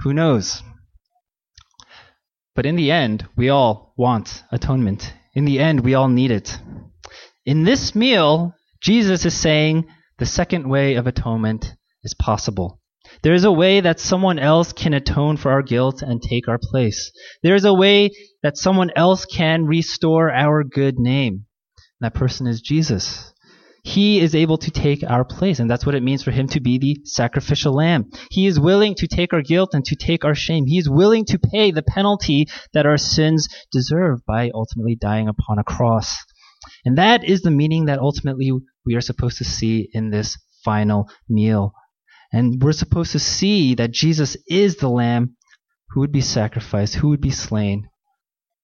Who 0.00 0.12
knows? 0.12 0.62
But 2.54 2.66
in 2.66 2.76
the 2.76 2.90
end, 2.90 3.26
we 3.36 3.48
all 3.48 3.94
want 3.96 4.42
atonement. 4.52 5.14
In 5.34 5.46
the 5.46 5.58
end, 5.58 5.80
we 5.80 5.94
all 5.94 6.08
need 6.08 6.30
it. 6.30 6.58
In 7.46 7.64
this 7.64 7.94
meal, 7.94 8.54
Jesus 8.82 9.24
is 9.24 9.34
saying 9.34 9.86
the 10.18 10.26
second 10.26 10.68
way 10.68 10.96
of 10.96 11.06
atonement 11.06 11.74
is 12.02 12.14
possible. 12.14 12.79
There 13.22 13.34
is 13.34 13.44
a 13.44 13.52
way 13.52 13.80
that 13.80 14.00
someone 14.00 14.38
else 14.38 14.72
can 14.72 14.94
atone 14.94 15.36
for 15.36 15.50
our 15.50 15.62
guilt 15.62 16.02
and 16.02 16.22
take 16.22 16.48
our 16.48 16.58
place. 16.58 17.10
There 17.42 17.54
is 17.54 17.64
a 17.64 17.74
way 17.74 18.10
that 18.42 18.56
someone 18.56 18.90
else 18.96 19.24
can 19.24 19.66
restore 19.66 20.32
our 20.32 20.64
good 20.64 20.98
name. 20.98 21.44
And 22.00 22.06
that 22.06 22.14
person 22.14 22.46
is 22.46 22.60
Jesus. 22.60 23.32
He 23.82 24.20
is 24.20 24.34
able 24.34 24.58
to 24.58 24.70
take 24.70 25.02
our 25.02 25.24
place, 25.24 25.58
and 25.58 25.70
that's 25.70 25.86
what 25.86 25.94
it 25.94 26.02
means 26.02 26.22
for 26.22 26.30
him 26.30 26.48
to 26.48 26.60
be 26.60 26.78
the 26.78 26.98
sacrificial 27.04 27.74
lamb. 27.74 28.10
He 28.30 28.46
is 28.46 28.60
willing 28.60 28.94
to 28.96 29.06
take 29.06 29.32
our 29.32 29.42
guilt 29.42 29.70
and 29.72 29.84
to 29.86 29.96
take 29.96 30.24
our 30.24 30.34
shame. 30.34 30.66
He 30.66 30.78
is 30.78 30.88
willing 30.88 31.24
to 31.26 31.38
pay 31.38 31.70
the 31.70 31.82
penalty 31.82 32.46
that 32.74 32.84
our 32.84 32.98
sins 32.98 33.48
deserve 33.72 34.20
by 34.26 34.50
ultimately 34.54 34.96
dying 34.96 35.28
upon 35.28 35.58
a 35.58 35.64
cross. 35.64 36.16
And 36.84 36.98
that 36.98 37.24
is 37.24 37.40
the 37.40 37.50
meaning 37.50 37.86
that 37.86 37.98
ultimately 37.98 38.52
we 38.84 38.94
are 38.94 39.00
supposed 39.00 39.38
to 39.38 39.44
see 39.44 39.88
in 39.92 40.10
this 40.10 40.36
final 40.62 41.08
meal 41.28 41.72
and 42.32 42.62
we're 42.62 42.72
supposed 42.72 43.12
to 43.12 43.18
see 43.18 43.74
that 43.74 43.90
Jesus 43.90 44.36
is 44.46 44.76
the 44.76 44.88
Lamb 44.88 45.36
who 45.90 46.00
would 46.00 46.12
be 46.12 46.20
sacrificed, 46.20 46.94
who 46.94 47.08
would 47.08 47.20
be 47.20 47.30
slain 47.30 47.88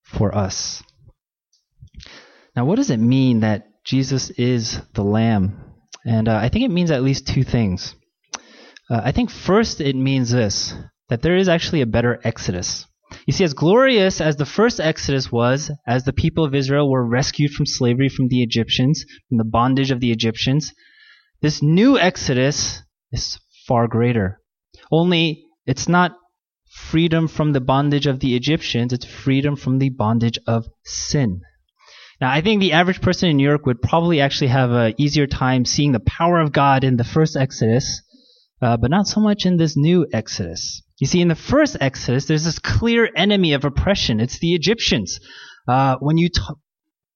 for 0.04 0.35
us. 0.35 0.82
Now, 2.54 2.64
what 2.64 2.76
does 2.76 2.90
it 2.90 2.99
mean 2.99 3.40
that 3.40 3.85
Jesus 3.85 4.30
is 4.30 4.80
the 4.94 5.02
Lamb? 5.02 5.75
And 6.04 6.28
uh, 6.28 6.37
I 6.37 6.49
think 6.49 6.64
it 6.64 6.70
means 6.70 6.90
at 6.90 7.02
least 7.02 7.26
two 7.26 7.42
things. 7.42 7.94
Uh, 8.88 9.00
I 9.04 9.12
think 9.12 9.30
first 9.30 9.80
it 9.80 9.96
means 9.96 10.30
this 10.30 10.75
that 11.08 11.23
there 11.23 11.37
is 11.37 11.49
actually 11.49 11.82
a 11.82 11.87
better 11.87 12.20
Exodus. 12.25 12.85
You 13.26 13.32
see, 13.32 13.44
as 13.44 13.54
glorious 13.54 14.20
as 14.20 14.37
the 14.37 14.46
first 14.46 14.80
Exodus 14.80 15.30
was, 15.30 15.70
as 15.87 16.02
the 16.02 16.12
people 16.12 16.44
of 16.44 16.54
Israel 16.54 16.90
were 16.90 17.06
rescued 17.06 17.52
from 17.52 17.66
slavery 17.66 18.08
from 18.08 18.26
the 18.26 18.42
Egyptians, 18.42 19.04
from 19.28 19.38
the 19.38 19.44
bondage 19.44 19.92
of 19.92 20.00
the 20.00 20.11
Egyptians, 20.11 20.73
this 21.42 21.62
new 21.62 21.96
Exodus 21.96 22.82
is 23.12 23.38
far 23.66 23.88
greater. 23.88 24.40
Only 24.90 25.46
it's 25.66 25.88
not 25.88 26.16
freedom 26.70 27.28
from 27.28 27.52
the 27.52 27.61
bondage 27.61 28.06
of 28.06 28.20
the 28.20 28.37
Egyptians, 28.37 28.92
it's 28.92 29.06
freedom 29.06 29.56
from 29.56 29.78
the 29.78 29.88
bondage 29.88 30.38
of 30.46 30.66
sin. 30.85 31.40
Now, 32.20 32.30
I 32.30 32.40
think 32.40 32.61
the 32.61 32.73
average 32.73 33.02
person 33.02 33.28
in 33.28 33.37
New 33.37 33.46
York 33.46 33.66
would 33.66 33.82
probably 33.82 34.20
actually 34.20 34.49
have 34.49 34.70
an 34.70 34.94
easier 34.96 35.26
time 35.26 35.64
seeing 35.64 35.92
the 35.92 36.00
power 36.00 36.40
of 36.40 36.52
God 36.52 36.82
in 36.82 36.96
the 36.96 37.04
first 37.04 37.37
Exodus, 37.37 38.02
uh, 38.62 38.76
but 38.78 38.90
not 38.90 39.06
so 39.06 39.20
much 39.20 39.44
in 39.44 39.58
this 39.58 39.76
new 39.76 40.06
Exodus. 40.12 40.82
You 40.99 41.06
see, 41.06 41.20
in 41.20 41.28
the 41.28 41.35
first 41.35 41.76
Exodus, 41.78 42.25
there's 42.25 42.44
this 42.44 42.58
clear 42.58 43.11
enemy 43.14 43.52
of 43.52 43.64
oppression. 43.64 44.20
It's 44.20 44.38
the 44.38 44.54
Egyptians. 44.54 45.20
Uh, 45.68 45.96
when 46.00 46.16
you 46.16 46.30
t- 46.30 46.40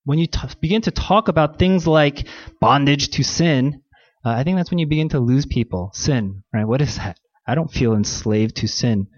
when 0.04 0.18
you 0.18 0.26
t- 0.26 0.38
begin 0.60 0.82
to 0.82 0.90
talk 0.90 1.28
about 1.28 1.58
things 1.58 1.86
like 1.86 2.26
bondage 2.60 3.10
to 3.10 3.22
sin, 3.22 3.82
uh, 4.24 4.30
I 4.30 4.44
think 4.44 4.56
that's 4.56 4.70
when 4.70 4.78
you 4.78 4.86
begin 4.86 5.08
to 5.10 5.20
lose 5.20 5.46
people. 5.46 5.90
Sin, 5.94 6.42
right? 6.52 6.66
What 6.66 6.80
is 6.80 6.96
that? 6.96 7.18
I 7.46 7.54
don't 7.54 7.70
feel 7.70 7.94
enslaved 7.94 8.56
to 8.56 8.68
sin. 8.68 9.08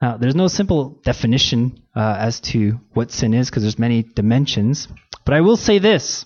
Now, 0.00 0.16
there's 0.16 0.34
no 0.34 0.48
simple 0.48 1.00
definition 1.04 1.82
uh, 1.94 2.16
as 2.18 2.40
to 2.40 2.80
what 2.94 3.10
sin 3.10 3.34
is 3.34 3.50
because 3.50 3.62
there's 3.62 3.78
many 3.78 4.02
dimensions. 4.02 4.88
But 5.24 5.34
I 5.34 5.42
will 5.42 5.58
say 5.58 5.78
this 5.78 6.24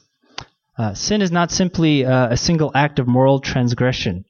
uh, 0.78 0.94
sin 0.94 1.22
is 1.22 1.32
not 1.32 1.50
simply 1.50 2.04
uh, 2.04 2.28
a 2.28 2.36
single 2.36 2.70
act 2.74 2.98
of 2.98 3.08
moral 3.08 3.40
transgression, 3.40 4.24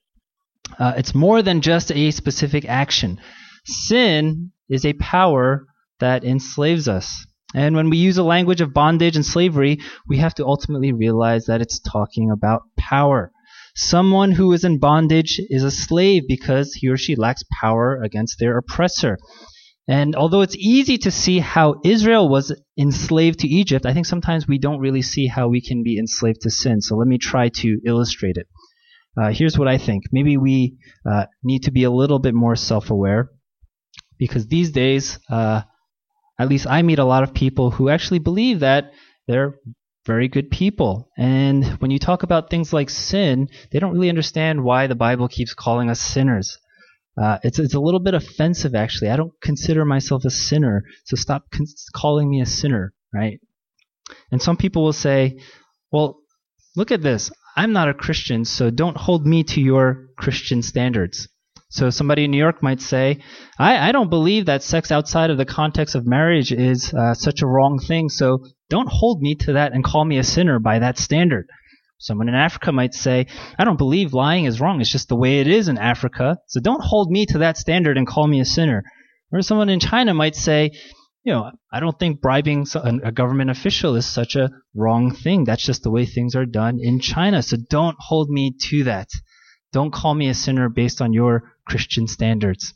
uh, 0.79 0.95
it's 0.97 1.15
more 1.15 1.43
than 1.43 1.61
just 1.61 1.93
a 1.93 2.11
specific 2.11 2.65
action. 2.65 3.21
Sin 3.65 4.53
is 4.69 4.85
a 4.85 4.95
power 4.95 5.67
that 6.01 6.25
enslaves 6.25 6.89
us. 6.89 7.27
And 7.55 7.77
when 7.77 7.89
we 7.89 7.99
use 7.99 8.19
a 8.19 8.25
language 8.25 8.61
of 8.61 8.75
bondage 8.75 9.17
and 9.17 9.25
slavery, 9.25 9.79
we 10.09 10.19
have 10.19 10.35
to 10.35 10.47
ultimately 10.47 10.93
realize 10.93 11.47
that 11.47 11.61
it's 11.61 11.79
talking 11.79 12.31
about 12.31 12.63
power. 12.77 13.31
Someone 13.77 14.33
who 14.33 14.53
is 14.53 14.65
in 14.65 14.79
bondage 14.79 15.41
is 15.49 15.63
a 15.63 15.71
slave 15.71 16.25
because 16.29 16.75
he 16.75 16.89
or 16.89 16.97
she 16.97 17.17
lacks 17.17 17.45
power 17.61 18.01
against 18.03 18.39
their 18.39 18.59
oppressor. 18.59 19.19
And 19.87 20.17
although 20.17 20.41
it's 20.41 20.57
easy 20.57 20.97
to 20.99 21.11
see 21.11 21.41
how 21.41 21.81
Israel 21.85 22.29
was 22.29 22.55
enslaved 22.79 23.41
to 23.41 23.49
Egypt, 23.49 23.85
I 23.85 23.93
think 23.93 24.07
sometimes 24.07 24.49
we 24.49 24.59
don't 24.59 24.81
really 24.81 25.03
see 25.03 25.27
how 25.27 25.49
we 25.49 25.61
can 25.61 25.83
be 25.83 25.99
enslaved 25.99 26.41
to 26.43 26.51
sin. 26.51 26.81
So 26.81 26.97
let 26.97 27.07
me 27.07 27.19
try 27.19 27.51
to 27.51 27.81
illustrate 27.85 28.37
it. 28.37 28.49
Uh, 29.21 29.31
here's 29.31 29.59
what 29.59 29.69
I 29.69 29.79
think. 29.79 30.05
Maybe 30.11 30.37
we 30.37 30.77
uh, 31.09 31.27
need 31.43 31.65
to 31.65 31.71
be 31.71 31.85
a 31.85 31.91
little 31.91 32.19
bit 32.19 32.35
more 32.35 32.57
self 32.57 32.91
aware 32.91 33.29
because 34.19 34.47
these 34.47 34.71
days, 34.71 35.19
uh, 35.31 35.63
at 36.39 36.49
least 36.49 36.67
I 36.67 36.83
meet 36.83 36.99
a 36.99 37.05
lot 37.05 37.23
of 37.23 37.35
people 37.35 37.71
who 37.71 37.89
actually 37.89 38.19
believe 38.19 38.61
that 38.61 38.93
they're 39.27 39.55
very 40.07 40.29
good 40.29 40.51
people. 40.51 41.09
And 41.17 41.65
when 41.81 41.91
you 41.91 41.99
talk 41.99 42.23
about 42.23 42.51
things 42.51 42.73
like 42.73 42.91
sin, 42.91 43.49
they 43.71 43.79
don't 43.79 43.93
really 43.93 44.09
understand 44.09 44.65
why 44.65 44.87
the 44.87 44.95
Bible 44.95 45.29
keeps 45.29 45.55
calling 45.55 45.89
us 45.89 46.01
sinners. 46.01 46.59
Uh, 47.21 47.39
it's, 47.43 47.59
it's 47.59 47.75
a 47.75 47.81
little 47.81 48.01
bit 48.01 48.15
offensive, 48.15 48.75
actually. 48.75 49.11
I 49.11 49.17
don't 49.17 49.33
consider 49.41 49.85
myself 49.85 50.25
a 50.25 50.31
sinner, 50.31 50.83
so 51.05 51.17
stop 51.17 51.45
con- 51.51 51.67
calling 51.95 52.29
me 52.29 52.41
a 52.41 52.47
sinner, 52.47 52.93
right? 53.13 53.41
And 54.31 54.43
some 54.43 54.57
people 54.57 54.83
will 54.83 54.93
say, 54.93 55.39
well, 55.93 56.19
look 56.77 56.91
at 56.91 57.03
this. 57.03 57.31
I'm 57.57 57.73
not 57.73 57.89
a 57.89 57.95
Christian, 57.95 58.45
so 58.45 58.71
don't 58.71 58.97
hold 58.97 59.27
me 59.27 59.45
to 59.45 59.61
your 59.61 60.09
Christian 60.19 60.61
standards. 60.61 61.29
So 61.75 61.91
somebody 61.91 62.23
in 62.23 62.31
New 62.31 62.39
York 62.39 62.63
might 62.63 62.81
say, 62.81 63.19
I, 63.59 63.89
I 63.89 63.91
don't 63.91 64.09
believe 64.09 64.47
that 64.47 64.63
sex 64.63 64.93
outside 64.93 65.31
of 65.31 65.39
the 65.39 65.45
context 65.45 65.97
of 65.97 66.07
marriage 66.07 66.53
is 66.53 66.95
uh, 66.95 67.15
such 67.15 67.43
a 67.43 67.49
wrong 67.49 67.81
thing, 67.81 68.09
so 68.11 68.45
don't 68.71 68.89
hold 68.89 69.21
me 69.21 69.35
to 69.41 69.55
that 69.55 69.73
and 69.73 69.83
call 69.83 70.05
me 70.05 70.19
a 70.19 70.23
sinner 70.23 70.61
by 70.61 70.79
that 70.79 70.99
standard. 70.99 71.49
Someone 71.99 72.29
in 72.29 72.37
Africa 72.37 72.71
might 72.71 72.95
say, 72.95 73.27
I 73.59 73.65
don't 73.65 73.77
believe 73.77 74.15
lying 74.15 74.45
is 74.45 74.61
wrong, 74.61 74.81
it's 74.81 74.93
just 74.93 75.09
the 75.09 75.17
way 75.17 75.41
it 75.41 75.49
is 75.49 75.67
in 75.67 75.77
Africa, 75.77 76.39
so 76.47 76.61
don't 76.61 76.81
hold 76.81 77.11
me 77.11 77.27
to 77.27 77.39
that 77.39 77.59
standard 77.59 77.99
and 77.99 78.07
call 78.07 78.29
me 78.29 78.39
a 78.39 78.45
sinner. 78.45 78.85
Or 79.33 79.43
someone 79.43 79.69
in 79.69 79.81
China 79.81 80.15
might 80.15 80.37
say, 80.37 80.71
you 81.25 81.33
know, 81.33 81.51
I 81.73 81.81
don't 81.81 81.99
think 81.99 82.21
bribing 82.21 82.67
a 83.03 83.11
government 83.11 83.51
official 83.51 83.97
is 83.97 84.07
such 84.07 84.37
a 84.37 84.51
wrong 84.77 85.13
thing. 85.13 85.43
That's 85.43 85.65
just 85.65 85.83
the 85.83 85.91
way 85.91 86.07
things 86.07 86.37
are 86.37 86.47
done 86.47 86.79
in 86.81 87.01
China. 87.01 87.43
So 87.43 87.57
don't 87.69 87.97
hold 87.99 88.31
me 88.31 88.55
to 88.69 88.85
that. 88.85 89.09
Don't 89.73 89.93
call 89.93 90.15
me 90.15 90.29
a 90.29 90.35
sinner 90.35 90.69
based 90.69 91.03
on 91.03 91.13
your 91.13 91.54
Christian 91.67 92.07
standards. 92.07 92.75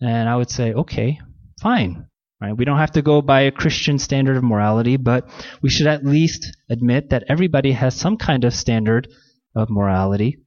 And 0.00 0.28
I 0.28 0.36
would 0.36 0.50
say, 0.50 0.72
okay, 0.72 1.20
fine. 1.60 2.06
Right? 2.40 2.56
We 2.56 2.64
don't 2.64 2.78
have 2.78 2.92
to 2.92 3.02
go 3.02 3.22
by 3.22 3.42
a 3.42 3.50
Christian 3.50 3.98
standard 3.98 4.36
of 4.36 4.44
morality, 4.44 4.96
but 4.96 5.28
we 5.62 5.70
should 5.70 5.86
at 5.86 6.04
least 6.04 6.56
admit 6.68 7.10
that 7.10 7.24
everybody 7.28 7.72
has 7.72 7.94
some 7.94 8.16
kind 8.16 8.44
of 8.44 8.54
standard 8.54 9.08
of 9.54 9.70
morality. 9.70 10.38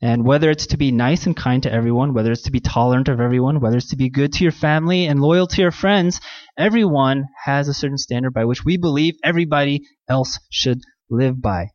And 0.00 0.24
whether 0.24 0.50
it's 0.50 0.66
to 0.66 0.76
be 0.76 0.90
nice 0.90 1.26
and 1.26 1.36
kind 1.36 1.62
to 1.62 1.72
everyone, 1.72 2.12
whether 2.12 2.32
it's 2.32 2.42
to 2.42 2.50
be 2.50 2.60
tolerant 2.60 3.08
of 3.08 3.20
everyone, 3.20 3.60
whether 3.60 3.76
it's 3.76 3.90
to 3.90 3.96
be 3.96 4.10
good 4.10 4.32
to 4.34 4.44
your 4.44 4.52
family 4.52 5.06
and 5.06 5.20
loyal 5.20 5.46
to 5.46 5.62
your 5.62 5.70
friends, 5.70 6.20
everyone 6.58 7.26
has 7.44 7.68
a 7.68 7.74
certain 7.74 7.98
standard 7.98 8.34
by 8.34 8.44
which 8.44 8.64
we 8.64 8.76
believe 8.76 9.14
everybody 9.22 9.86
else 10.08 10.40
should 10.50 10.80
live 11.08 11.40
by. 11.40 11.68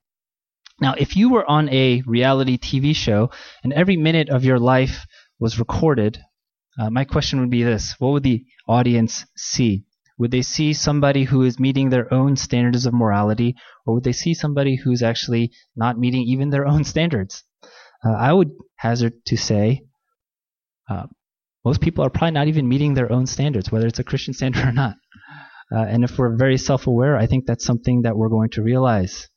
Now, 0.80 0.94
if 0.98 1.16
you 1.16 1.30
were 1.30 1.50
on 1.50 1.70
a 1.70 2.04
reality 2.06 2.58
TV 2.58 2.96
show 2.96 3.32
and 3.64 3.74
every 3.74 3.98
minute 3.98 4.30
of 4.30 4.44
your 4.44 4.60
life 4.60 5.06
was 5.40 5.60
recorded, 5.60 6.20
uh, 6.80 6.90
my 6.90 7.04
question 7.04 7.40
would 7.40 7.50
be 7.50 7.64
this 7.64 7.96
What 8.00 8.12
would 8.12 8.24
the 8.24 8.46
audience 8.68 9.26
see? 9.36 9.86
Would 10.18 10.32
they 10.32 10.42
see 10.42 10.74
somebody 10.74 11.26
who 11.26 11.44
is 11.44 11.60
meeting 11.60 11.90
their 11.90 12.12
own 12.12 12.36
standards 12.36 12.86
of 12.86 12.94
morality, 12.94 13.56
or 13.86 13.96
would 13.96 14.04
they 14.04 14.14
see 14.14 14.34
somebody 14.34 14.76
who's 14.76 15.04
actually 15.04 15.52
not 15.76 16.00
meeting 16.00 16.24
even 16.24 16.50
their 16.50 16.68
own 16.68 16.84
standards? 16.84 17.44
Uh, 18.04 18.14
I 18.14 18.34
would 18.34 18.52
hazard 18.78 19.14
to 19.26 19.38
say 19.38 19.84
uh, 20.90 21.06
most 21.64 21.82
people 21.82 22.04
are 22.04 22.10
probably 22.10 22.32
not 22.32 22.48
even 22.48 22.68
meeting 22.68 22.94
their 22.94 23.12
own 23.12 23.28
standards, 23.28 23.72
whether 23.72 23.88
it's 23.88 24.00
a 24.00 24.04
Christian 24.04 24.34
standard 24.34 24.66
or 24.66 24.72
not. 24.72 24.96
Uh, 25.70 25.80
and 25.82 26.04
if 26.04 26.18
we're 26.18 26.36
very 26.36 26.58
self 26.58 26.88
aware, 26.88 27.18
I 27.18 27.28
think 27.28 27.46
that's 27.46 27.66
something 27.66 28.04
that 28.04 28.16
we're 28.16 28.30
going 28.30 28.52
to 28.52 28.64
realize. 28.64 29.28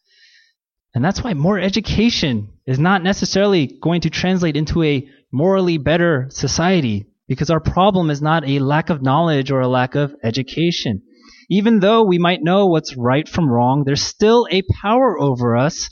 And 0.95 1.05
that's 1.05 1.23
why 1.23 1.35
more 1.35 1.59
education 1.59 2.53
is 2.71 2.79
not 2.79 3.03
necessarily 3.03 3.67
going 3.83 4.03
to 4.03 4.11
translate 4.11 4.57
into 4.57 4.83
a 4.85 5.09
morally 5.33 5.77
better 5.77 6.27
society, 6.31 7.07
because 7.27 7.51
our 7.51 7.59
problem 7.61 8.11
is 8.11 8.23
not 8.23 8.49
a 8.49 8.61
lack 8.61 8.91
of 8.91 9.03
knowledge 9.03 9.51
or 9.51 9.61
a 9.61 9.69
lack 9.69 9.97
of 9.97 10.15
education. 10.23 11.03
Even 11.49 11.81
though 11.81 12.05
we 12.05 12.19
might 12.19 12.45
know 12.45 12.67
what's 12.67 12.97
right 12.97 13.29
from 13.29 13.51
wrong, 13.51 13.83
there's 13.85 14.03
still 14.03 14.47
a 14.53 14.63
power 14.81 15.19
over 15.19 15.57
us 15.57 15.91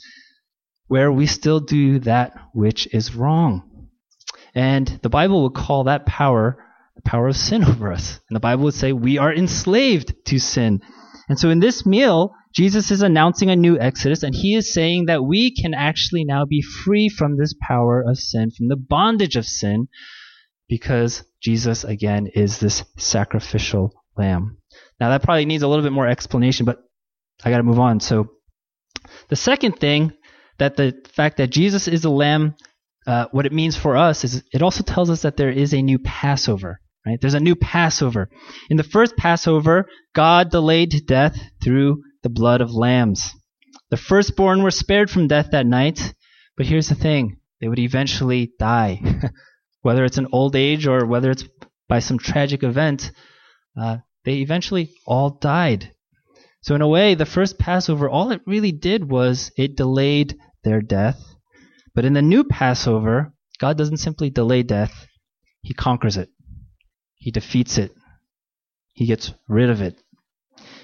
where 0.87 1.11
we 1.11 1.27
still 1.27 1.59
do 1.59 1.99
that 1.99 2.33
which 2.53 2.87
is 2.93 3.13
wrong. 3.13 3.89
And 4.55 4.87
the 5.03 5.09
Bible 5.09 5.43
would 5.43 5.55
call 5.55 5.83
that 5.83 6.05
power 6.05 6.63
the 6.95 7.01
power 7.01 7.27
of 7.27 7.35
sin 7.35 7.63
over 7.63 7.91
us. 7.91 8.19
And 8.29 8.35
the 8.35 8.41
Bible 8.41 8.63
would 8.63 8.73
say 8.73 8.93
we 8.93 9.17
are 9.17 9.33
enslaved 9.33 10.13
to 10.27 10.39
sin. 10.39 10.81
And 11.27 11.37
so 11.37 11.49
in 11.49 11.59
this 11.59 11.85
meal, 11.85 12.33
Jesus 12.53 12.89
is 12.89 13.01
announcing 13.01 13.49
a 13.49 13.55
new 13.55 13.77
exodus, 13.77 14.23
and 14.23 14.33
he 14.33 14.55
is 14.55 14.73
saying 14.73 15.05
that 15.05 15.23
we 15.23 15.53
can 15.53 15.73
actually 15.73 16.23
now 16.25 16.45
be 16.45 16.61
free 16.61 17.07
from 17.07 17.37
this 17.37 17.53
power 17.61 18.01
of 18.01 18.17
sin, 18.17 18.51
from 18.51 18.69
the 18.69 18.75
bondage 18.75 19.35
of 19.35 19.45
sin, 19.45 19.87
because 20.67 21.23
Jesus, 21.41 21.83
again, 21.83 22.27
is 22.27 22.59
this 22.59 22.83
sacrificial 22.97 23.93
lamb. 24.17 24.57
Now, 24.99 25.09
that 25.09 25.23
probably 25.23 25.45
needs 25.45 25.63
a 25.63 25.67
little 25.67 25.83
bit 25.83 25.91
more 25.91 26.07
explanation, 26.07 26.65
but 26.65 26.79
I 27.43 27.51
got 27.51 27.57
to 27.57 27.63
move 27.63 27.79
on. 27.79 27.99
So, 27.99 28.29
the 29.29 29.35
second 29.35 29.79
thing 29.79 30.13
that 30.57 30.75
the 30.75 30.93
fact 31.13 31.37
that 31.37 31.51
Jesus 31.51 31.87
is 31.87 32.03
a 32.03 32.09
lamb, 32.09 32.55
uh, 33.07 33.27
what 33.31 33.45
it 33.45 33.53
means 33.53 33.77
for 33.77 33.95
us 33.95 34.23
is 34.23 34.43
it 34.51 34.61
also 34.61 34.83
tells 34.83 35.09
us 35.09 35.21
that 35.21 35.37
there 35.37 35.49
is 35.49 35.73
a 35.73 35.81
new 35.81 35.99
Passover. 35.99 36.81
Right? 37.05 37.17
There's 37.21 37.33
a 37.33 37.39
new 37.39 37.55
Passover. 37.55 38.29
In 38.69 38.77
the 38.77 38.83
first 38.83 39.15
Passover, 39.15 39.87
God 40.13 40.51
delayed 40.51 41.07
death 41.07 41.39
through 41.63 42.03
the 42.23 42.29
blood 42.29 42.61
of 42.61 42.73
lambs. 42.73 43.33
The 43.89 43.97
firstborn 43.97 44.63
were 44.63 44.71
spared 44.71 45.09
from 45.09 45.27
death 45.27 45.49
that 45.51 45.65
night, 45.65 46.13
but 46.57 46.65
here's 46.65 46.89
the 46.89 46.95
thing: 46.95 47.37
they 47.59 47.67
would 47.67 47.79
eventually 47.79 48.51
die, 48.59 49.01
whether 49.81 50.05
it's 50.05 50.17
an 50.17 50.27
old 50.31 50.55
age 50.55 50.87
or 50.87 51.05
whether 51.05 51.31
it's 51.31 51.45
by 51.87 51.99
some 51.99 52.19
tragic 52.19 52.63
event. 52.63 53.11
Uh, 53.79 53.97
they 54.25 54.37
eventually 54.37 54.93
all 55.05 55.31
died. 55.31 55.91
So 56.61 56.75
in 56.75 56.81
a 56.81 56.87
way, 56.87 57.15
the 57.15 57.25
first 57.25 57.57
Passover, 57.57 58.09
all 58.09 58.31
it 58.31 58.41
really 58.45 58.71
did 58.71 59.09
was 59.09 59.51
it 59.57 59.77
delayed 59.77 60.37
their 60.63 60.81
death. 60.81 61.23
But 61.95 62.05
in 62.05 62.13
the 62.13 62.21
new 62.21 62.43
Passover, 62.43 63.33
God 63.59 63.77
doesn't 63.77 63.97
simply 63.97 64.29
delay 64.29 64.63
death, 64.63 65.07
He 65.61 65.73
conquers 65.73 66.17
it, 66.17 66.29
He 67.15 67.31
defeats 67.31 67.77
it, 67.77 67.91
He 68.93 69.05
gets 69.05 69.33
rid 69.47 69.69
of 69.69 69.81
it. 69.81 70.01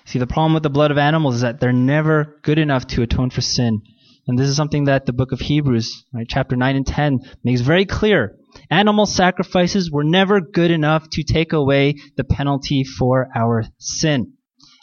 See, 0.05 0.19
the 0.19 0.27
problem 0.27 0.53
with 0.53 0.63
the 0.63 0.69
blood 0.69 0.91
of 0.91 0.97
animals 0.97 1.35
is 1.35 1.41
that 1.41 1.59
they're 1.59 1.73
never 1.73 2.39
good 2.43 2.59
enough 2.59 2.85
to 2.87 3.01
atone 3.01 3.31
for 3.31 3.41
sin. 3.41 3.81
And 4.27 4.39
this 4.39 4.47
is 4.47 4.55
something 4.55 4.85
that 4.85 5.05
the 5.05 5.13
book 5.13 5.31
of 5.31 5.39
Hebrews, 5.39 6.05
right, 6.13 6.27
chapter 6.27 6.55
9 6.55 6.75
and 6.75 6.85
10, 6.85 7.19
makes 7.43 7.61
very 7.61 7.85
clear. 7.85 8.37
Animal 8.71 9.05
sacrifices 9.05 9.91
were 9.91 10.03
never 10.03 10.41
good 10.41 10.71
enough 10.71 11.09
to 11.11 11.23
take 11.23 11.53
away 11.53 11.95
the 12.17 12.23
penalty 12.23 12.83
for 12.83 13.29
our 13.35 13.65
sin. 13.77 14.33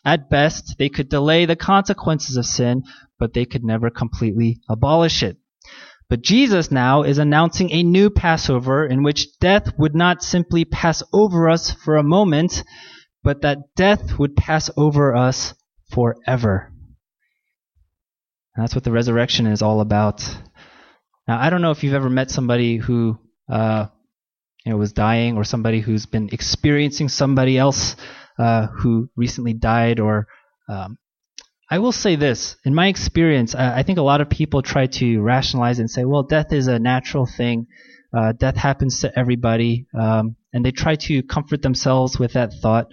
At 0.05 0.29
best, 0.29 0.77
they 0.79 0.89
could 0.89 1.09
delay 1.09 1.45
the 1.45 1.57
consequences 1.57 2.37
of 2.37 2.45
sin, 2.45 2.83
but 3.19 3.33
they 3.33 3.45
could 3.45 3.65
never 3.65 3.91
completely 3.91 4.61
abolish 4.69 5.23
it. 5.23 5.37
But 6.09 6.23
Jesus 6.23 6.71
now 6.71 7.05
is 7.05 7.19
announcing 7.19 7.71
a 7.71 7.83
new 7.83 8.11
Passover 8.11 8.85
in 8.85 9.03
which 9.03 9.39
death 9.39 9.73
would 9.79 9.95
not 9.95 10.23
simply 10.23 10.65
pass 10.65 11.03
over 11.13 11.49
us 11.49 11.71
for 11.71 11.97
a 11.97 12.03
moment, 12.03 12.65
but 13.23 13.43
that 13.43 13.75
death 13.77 14.19
would 14.19 14.37
pass 14.37 14.71
over 14.77 15.15
us 15.15 15.55
forever. 15.93 16.73
And 18.55 18.63
that's 18.63 18.75
what 18.75 18.85
the 18.85 18.93
resurrection 18.93 19.47
is 19.47 19.63
all 19.63 19.81
about. 19.81 20.23
Now, 21.27 21.41
I 21.41 21.51
don't 21.51 21.63
know 21.63 21.71
if 21.71 21.85
you've 21.85 21.95
ever 21.95 22.11
met 22.11 22.31
somebody 22.31 22.77
who 22.77 23.19
uh, 23.49 23.87
you 24.65 24.73
know, 24.73 24.79
was 24.79 24.93
dying 24.93 25.37
or 25.37 25.45
somebody 25.45 25.81
who's 25.81 26.07
been 26.07 26.29
experiencing 26.33 27.09
somebody 27.09 27.59
else 27.59 27.97
uh, 28.39 28.67
who 28.67 29.09
recently 29.17 29.53
died 29.53 30.01
or 30.01 30.27
um, 30.69 30.99
I 31.71 31.79
will 31.79 31.93
say 31.93 32.17
this. 32.17 32.57
In 32.65 32.75
my 32.75 32.89
experience, 32.89 33.55
I 33.55 33.83
think 33.83 33.99
a 33.99 34.03
lot 34.03 34.21
of 34.21 34.29
people 34.29 34.61
try 34.61 34.89
to 34.89 35.23
rationalize 35.23 35.79
and 35.79 35.91
say, 35.91 36.05
well, 36.05 36.23
death 36.23 36.53
is 36.53 36.67
a 36.67 36.79
natural 36.79 37.25
thing. 37.25 37.67
Uh, 38.15 38.33
death 38.33 38.57
happens 38.57 39.01
to 39.01 39.19
everybody. 39.19 39.87
Um, 39.99 40.37
and 40.53 40.67
they 40.67 40.71
try 40.71 40.97
to 40.97 41.23
comfort 41.23 41.63
themselves 41.63 42.19
with 42.19 42.35
that 42.35 42.53
thought. 42.61 42.89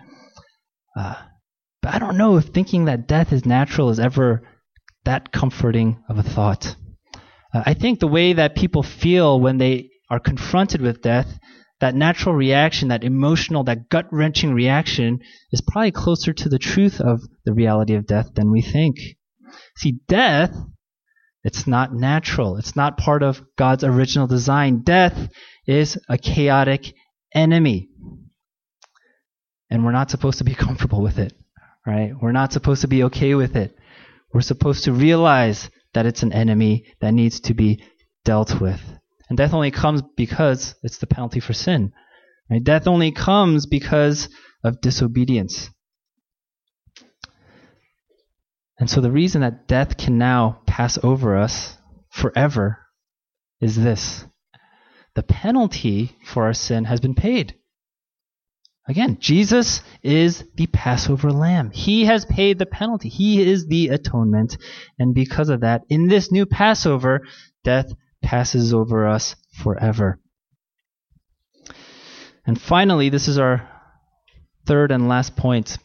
Uh, 0.99 1.15
but 1.81 1.95
I 1.95 1.99
don't 1.99 2.17
know 2.17 2.35
if 2.35 2.45
thinking 2.45 2.85
that 2.85 3.07
death 3.07 3.31
is 3.31 3.45
natural 3.45 3.89
is 3.89 3.99
ever 3.99 4.41
that 5.05 5.31
comforting 5.31 6.03
of 6.09 6.17
a 6.17 6.23
thought. 6.23 6.75
Uh, 7.53 7.63
I 7.65 7.73
think 7.73 7.99
the 7.99 8.07
way 8.07 8.33
that 8.33 8.55
people 8.55 8.83
feel 8.83 9.39
when 9.39 9.57
they 9.57 9.91
are 10.09 10.19
confronted 10.19 10.81
with 10.81 11.01
death 11.01 11.39
that 11.79 11.95
natural 11.95 12.35
reaction, 12.35 12.89
that 12.89 13.05
emotional, 13.05 13.63
that 13.63 13.87
gut 13.87 14.07
wrenching 14.11 14.53
reaction 14.53 15.19
is 15.53 15.61
probably 15.61 15.91
closer 15.91 16.33
to 16.33 16.49
the 16.49 16.59
truth 16.59 16.99
of 16.99 17.21
the 17.45 17.53
reality 17.53 17.95
of 17.95 18.05
death 18.05 18.33
than 18.35 18.51
we 18.51 18.61
think. 18.61 18.97
See, 19.77 19.99
death, 20.09 20.53
it's 21.45 21.65
not 21.65 21.93
natural. 21.93 22.57
It's 22.57 22.75
not 22.75 22.97
part 22.97 23.23
of 23.23 23.41
God's 23.57 23.85
original 23.85 24.27
design. 24.27 24.81
Death 24.83 25.29
is 25.65 25.97
a 26.09 26.17
chaotic 26.17 26.93
enemy. 27.33 27.87
And 29.69 29.85
we're 29.85 29.91
not 29.91 30.09
supposed 30.09 30.39
to 30.39 30.43
be 30.43 30.55
comfortable 30.65 31.01
with 31.01 31.19
it, 31.19 31.33
right? 31.85 32.13
We're 32.19 32.31
not 32.31 32.53
supposed 32.53 32.81
to 32.81 32.87
be 32.87 33.03
okay 33.05 33.35
with 33.35 33.55
it. 33.55 33.75
We're 34.33 34.41
supposed 34.41 34.83
to 34.85 34.93
realize 34.93 35.69
that 35.93 36.05
it's 36.05 36.23
an 36.23 36.33
enemy 36.33 36.85
that 37.01 37.13
needs 37.13 37.39
to 37.41 37.53
be 37.53 37.83
dealt 38.23 38.61
with. 38.61 38.81
And 39.27 39.37
death 39.37 39.53
only 39.53 39.71
comes 39.71 40.01
because 40.15 40.75
it's 40.83 40.97
the 40.97 41.07
penalty 41.07 41.39
for 41.39 41.53
sin. 41.53 41.93
Right? 42.49 42.63
Death 42.63 42.87
only 42.87 43.11
comes 43.11 43.65
because 43.65 44.29
of 44.63 44.81
disobedience. 44.81 45.69
And 48.79 48.89
so 48.89 49.01
the 49.01 49.11
reason 49.11 49.41
that 49.41 49.67
death 49.67 49.97
can 49.97 50.17
now 50.17 50.61
pass 50.65 50.97
over 51.03 51.37
us 51.37 51.77
forever 52.09 52.79
is 53.59 53.75
this 53.75 54.25
the 55.15 55.23
penalty 55.23 56.15
for 56.23 56.45
our 56.45 56.53
sin 56.53 56.85
has 56.85 57.01
been 57.01 57.15
paid. 57.15 57.55
Again, 58.89 59.17
Jesus 59.19 59.81
is 60.01 60.43
the 60.55 60.65
Passover 60.65 61.31
lamb. 61.31 61.69
He 61.69 62.05
has 62.05 62.25
paid 62.25 62.57
the 62.57 62.65
penalty. 62.65 63.07
He 63.07 63.39
is 63.39 63.67
the 63.67 63.89
atonement. 63.89 64.57
And 64.97 65.13
because 65.13 65.49
of 65.49 65.61
that, 65.61 65.83
in 65.89 66.07
this 66.07 66.31
new 66.31 66.47
Passover, 66.47 67.21
death 67.63 67.93
passes 68.23 68.73
over 68.73 69.07
us 69.07 69.35
forever. 69.61 70.19
And 72.47 72.59
finally, 72.59 73.09
this 73.09 73.27
is 73.27 73.37
our 73.37 73.69
third 74.65 74.91
and 74.91 75.07
last 75.07 75.35
point. 75.35 75.77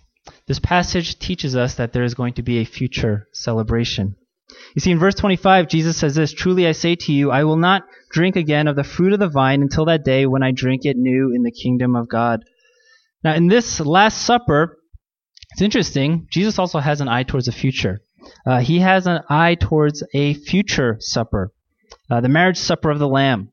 This 0.47 0.59
passage 0.59 1.19
teaches 1.19 1.55
us 1.55 1.75
that 1.75 1.93
there 1.93 2.05
is 2.05 2.15
going 2.15 2.33
to 2.35 2.43
be 2.43 2.59
a 2.59 2.65
future 2.65 3.29
celebration. 3.35 4.17
You 4.75 4.81
see, 4.81 4.93
in 4.93 4.99
verse 4.99 5.15
25, 5.15 5.69
Jesus 5.69 5.99
says 5.99 6.15
this 6.15 6.33
Truly 6.33 6.67
I 6.67 6.73
say 6.73 6.97
to 6.97 7.13
you, 7.13 7.31
I 7.31 7.45
will 7.45 7.59
not 7.59 7.83
drink 8.11 8.37
again 8.37 8.67
of 8.67 8.77
the 8.77 8.85
fruit 8.85 9.13
of 9.13 9.19
the 9.19 9.29
vine 9.29 9.61
until 9.61 9.85
that 9.87 10.05
day 10.05 10.25
when 10.25 10.43
I 10.43 10.53
drink 10.53 10.87
it 10.87 10.97
new 10.97 11.33
in 11.35 11.43
the 11.43 11.51
kingdom 11.51 11.95
of 11.95 12.09
God. 12.09 12.45
Now, 13.25 13.35
in 13.35 13.49
this 13.49 13.81
Last 13.81 14.23
Supper, 14.23 14.79
It's 15.53 15.63
interesting. 15.63 16.27
Jesus 16.31 16.59
also 16.59 16.79
has 16.79 17.01
an 17.01 17.09
eye 17.09 17.23
towards 17.23 17.47
the 17.47 17.53
future. 17.53 18.01
Uh, 18.45 18.61
he 18.61 18.81
has 18.81 19.07
an 19.07 19.21
eye 19.31 19.55
towards 19.55 20.03
a 20.13 20.35
future 20.35 20.97
supper, 20.99 21.53
uh, 22.11 22.21
the 22.21 22.29
marriage 22.29 22.59
supper 22.59 22.91
of 22.91 22.99
the 22.99 23.09
Lamb. 23.09 23.53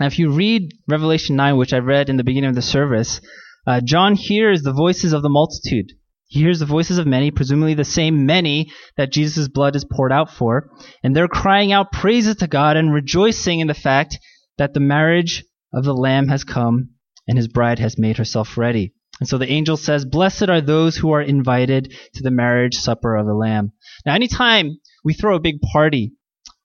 Now, 0.00 0.06
if 0.06 0.18
you 0.18 0.30
read 0.32 0.72
Revelation 0.88 1.36
9, 1.36 1.56
which 1.56 1.72
I 1.72 1.78
read 1.78 2.08
in 2.08 2.16
the 2.16 2.24
beginning 2.24 2.50
of 2.50 2.56
the 2.56 2.62
service, 2.62 3.20
uh, 3.66 3.80
John 3.80 4.14
hears 4.14 4.62
the 4.62 4.72
voices 4.72 5.12
of 5.12 5.22
the 5.22 5.28
multitude. 5.28 5.92
He 6.26 6.40
hears 6.40 6.58
the 6.58 6.66
voices 6.66 6.98
of 6.98 7.06
many, 7.06 7.30
presumably 7.30 7.74
the 7.74 7.84
same 7.84 8.26
many 8.26 8.72
that 8.96 9.12
Jesus' 9.12 9.48
blood 9.48 9.76
is 9.76 9.84
poured 9.84 10.12
out 10.12 10.30
for, 10.30 10.70
and 11.04 11.14
they're 11.14 11.28
crying 11.28 11.72
out 11.72 11.92
praises 11.92 12.36
to 12.36 12.48
God 12.48 12.76
and 12.76 12.92
rejoicing 12.92 13.60
in 13.60 13.68
the 13.68 13.74
fact 13.74 14.18
that 14.58 14.74
the 14.74 14.80
marriage 14.80 15.44
of 15.72 15.84
the 15.84 15.94
Lamb 15.94 16.28
has 16.28 16.42
come 16.42 16.91
and 17.26 17.36
his 17.36 17.48
bride 17.48 17.78
has 17.78 17.98
made 17.98 18.18
herself 18.18 18.56
ready. 18.56 18.92
And 19.20 19.28
so 19.28 19.38
the 19.38 19.50
angel 19.50 19.76
says, 19.76 20.04
Blessed 20.04 20.48
are 20.48 20.60
those 20.60 20.96
who 20.96 21.12
are 21.12 21.22
invited 21.22 21.94
to 22.14 22.22
the 22.22 22.30
marriage 22.30 22.74
supper 22.74 23.16
of 23.16 23.26
the 23.26 23.34
Lamb. 23.34 23.72
Now, 24.04 24.14
anytime 24.14 24.78
we 25.04 25.14
throw 25.14 25.36
a 25.36 25.40
big 25.40 25.60
party, 25.60 26.12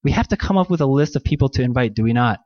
we 0.04 0.12
have 0.12 0.30
to 0.30 0.38
come 0.38 0.58
up 0.58 0.70
with 0.70 0.82
a 0.82 0.86
list 0.86 1.16
of 1.16 1.24
people 1.24 1.50
to 1.50 1.62
invite, 1.62 1.94
do 1.94 2.04
we 2.04 2.14
not? 2.14 2.40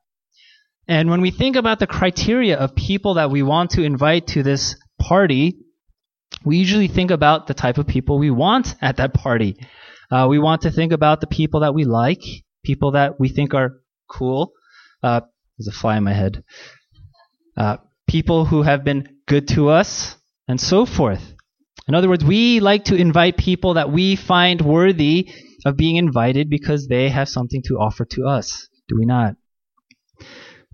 And 0.87 1.09
when 1.09 1.21
we 1.21 1.31
think 1.31 1.55
about 1.55 1.79
the 1.79 1.87
criteria 1.87 2.57
of 2.57 2.75
people 2.75 3.13
that 3.15 3.31
we 3.31 3.43
want 3.43 3.71
to 3.71 3.83
invite 3.83 4.27
to 4.27 4.43
this 4.43 4.75
party, 4.99 5.59
we 6.43 6.57
usually 6.57 6.87
think 6.87 7.11
about 7.11 7.47
the 7.47 7.53
type 7.53 7.77
of 7.77 7.87
people 7.87 8.17
we 8.17 8.31
want 8.31 8.75
at 8.81 8.97
that 8.97 9.13
party. 9.13 9.55
Uh, 10.09 10.27
we 10.29 10.39
want 10.39 10.63
to 10.63 10.71
think 10.71 10.91
about 10.91 11.21
the 11.21 11.27
people 11.27 11.61
that 11.61 11.73
we 11.73 11.85
like, 11.85 12.21
people 12.65 12.91
that 12.91 13.19
we 13.19 13.29
think 13.29 13.53
are 13.53 13.79
cool. 14.09 14.51
Uh, 15.03 15.21
there's 15.57 15.67
a 15.67 15.71
fly 15.71 15.97
in 15.97 16.03
my 16.03 16.13
head. 16.13 16.43
Uh, 17.55 17.77
people 18.11 18.43
who 18.43 18.61
have 18.63 18.83
been 18.83 19.07
good 19.25 19.47
to 19.47 19.69
us, 19.69 20.17
and 20.45 20.59
so 20.59 20.85
forth. 20.85 21.33
In 21.87 21.95
other 21.95 22.09
words, 22.09 22.25
we 22.25 22.59
like 22.59 22.83
to 22.85 22.95
invite 22.95 23.37
people 23.37 23.75
that 23.75 23.89
we 23.89 24.17
find 24.17 24.59
worthy 24.59 25.31
of 25.65 25.77
being 25.77 25.95
invited 25.95 26.49
because 26.49 26.87
they 26.87 27.07
have 27.07 27.29
something 27.29 27.61
to 27.67 27.75
offer 27.75 28.03
to 28.03 28.25
us. 28.25 28.67
Do 28.89 28.97
we 28.99 29.05
not? 29.05 29.35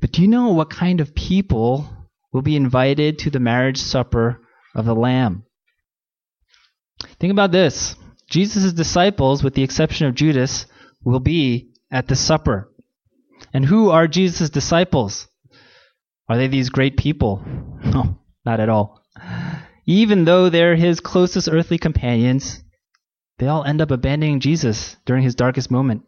But 0.01 0.13
do 0.13 0.23
you 0.23 0.27
know 0.27 0.49
what 0.49 0.71
kind 0.71 0.99
of 0.99 1.13
people 1.13 1.87
will 2.33 2.41
be 2.41 2.55
invited 2.55 3.19
to 3.19 3.29
the 3.29 3.39
marriage 3.39 3.77
supper 3.77 4.41
of 4.73 4.85
the 4.85 4.95
Lamb? 4.95 5.43
Think 7.19 7.31
about 7.31 7.51
this. 7.51 7.95
Jesus' 8.31 8.73
disciples, 8.73 9.43
with 9.43 9.53
the 9.53 9.63
exception 9.63 10.07
of 10.07 10.15
Judas, 10.15 10.65
will 11.03 11.19
be 11.19 11.69
at 11.91 12.07
the 12.07 12.15
supper. 12.15 12.73
And 13.53 13.63
who 13.63 13.91
are 13.91 14.07
Jesus' 14.07 14.49
disciples? 14.49 15.27
Are 16.29 16.37
they 16.37 16.47
these 16.47 16.69
great 16.69 16.97
people? 16.97 17.43
No, 17.83 18.17
not 18.45 18.59
at 18.59 18.69
all. 18.69 19.01
Even 19.85 20.25
though 20.25 20.49
they're 20.49 20.75
his 20.75 20.99
closest 20.99 21.47
earthly 21.49 21.77
companions, 21.77 22.61
they 23.37 23.47
all 23.47 23.63
end 23.63 23.81
up 23.81 23.91
abandoning 23.91 24.39
Jesus 24.39 24.97
during 25.05 25.23
his 25.23 25.35
darkest 25.35 25.71
moment. 25.71 26.03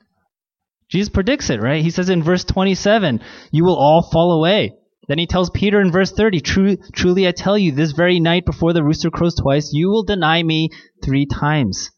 Jesus 0.90 1.10
predicts 1.10 1.50
it, 1.50 1.62
right? 1.62 1.84
He 1.84 1.92
says 1.92 2.10
in 2.10 2.24
verse 2.24 2.44
27, 2.44 3.22
You 3.52 3.64
will 3.64 3.78
all 3.78 4.10
fall 4.12 4.32
away. 4.34 4.74
Then 5.08 5.20
he 5.20 5.28
tells 5.28 5.50
Peter 5.52 5.80
in 5.80 5.92
verse 5.92 6.12
30, 6.12 6.42
Truly 6.42 7.28
I 7.28 7.32
tell 7.32 7.58
you, 7.58 7.72
this 7.72 7.94
very 7.94 8.20
night 8.20 8.46
before 8.46 8.74
the 8.74 8.84
rooster 8.84 9.10
crows 9.10 9.36
twice, 9.36 9.72
you 9.74 9.90
will 9.90 10.04
deny 10.04 10.44
me 10.44 10.70
three 11.04 11.26
times. 11.26 11.92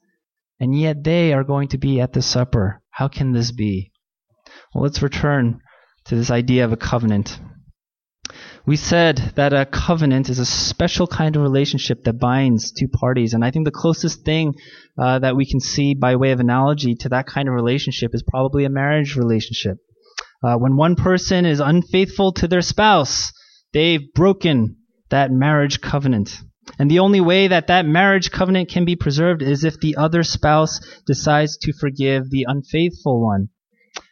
And 0.59 0.77
yet 0.77 1.03
they 1.03 1.33
are 1.33 1.43
going 1.43 1.69
to 1.69 1.77
be 1.77 1.99
at 1.99 2.13
the 2.13 2.21
supper. 2.21 2.81
How 2.89 3.07
can 3.07 3.31
this 3.31 3.51
be? 3.51 3.91
Well, 4.73 4.83
let's 4.83 5.01
return 5.01 5.61
to 6.05 6.15
this 6.15 6.29
idea 6.29 6.65
of 6.65 6.71
a 6.71 6.77
covenant. 6.77 7.39
We 8.65 8.75
said 8.75 9.33
that 9.35 9.53
a 9.53 9.65
covenant 9.65 10.29
is 10.29 10.37
a 10.37 10.45
special 10.45 11.07
kind 11.07 11.35
of 11.35 11.41
relationship 11.41 12.03
that 12.03 12.19
binds 12.19 12.71
two 12.71 12.87
parties. 12.87 13.33
And 13.33 13.43
I 13.43 13.51
think 13.51 13.65
the 13.65 13.71
closest 13.71 14.23
thing 14.23 14.53
uh, 14.97 15.19
that 15.19 15.35
we 15.35 15.49
can 15.49 15.59
see 15.59 15.95
by 15.95 16.15
way 16.15 16.31
of 16.31 16.39
analogy 16.39 16.95
to 16.95 17.09
that 17.09 17.25
kind 17.25 17.47
of 17.47 17.55
relationship 17.55 18.11
is 18.13 18.23
probably 18.23 18.65
a 18.65 18.69
marriage 18.69 19.15
relationship. 19.15 19.77
Uh, 20.43 20.57
when 20.57 20.75
one 20.75 20.95
person 20.95 21.45
is 21.45 21.59
unfaithful 21.59 22.33
to 22.33 22.47
their 22.47 22.61
spouse, 22.61 23.31
they've 23.73 24.13
broken 24.13 24.77
that 25.09 25.31
marriage 25.31 25.81
covenant. 25.81 26.37
And 26.77 26.89
the 26.89 26.99
only 26.99 27.21
way 27.21 27.47
that 27.47 27.67
that 27.67 27.85
marriage 27.85 28.31
covenant 28.31 28.69
can 28.69 28.85
be 28.85 28.95
preserved 28.95 29.41
is 29.41 29.63
if 29.63 29.79
the 29.79 29.95
other 29.97 30.23
spouse 30.23 30.79
decides 31.05 31.57
to 31.57 31.73
forgive 31.73 32.29
the 32.29 32.45
unfaithful 32.47 33.21
one. 33.21 33.49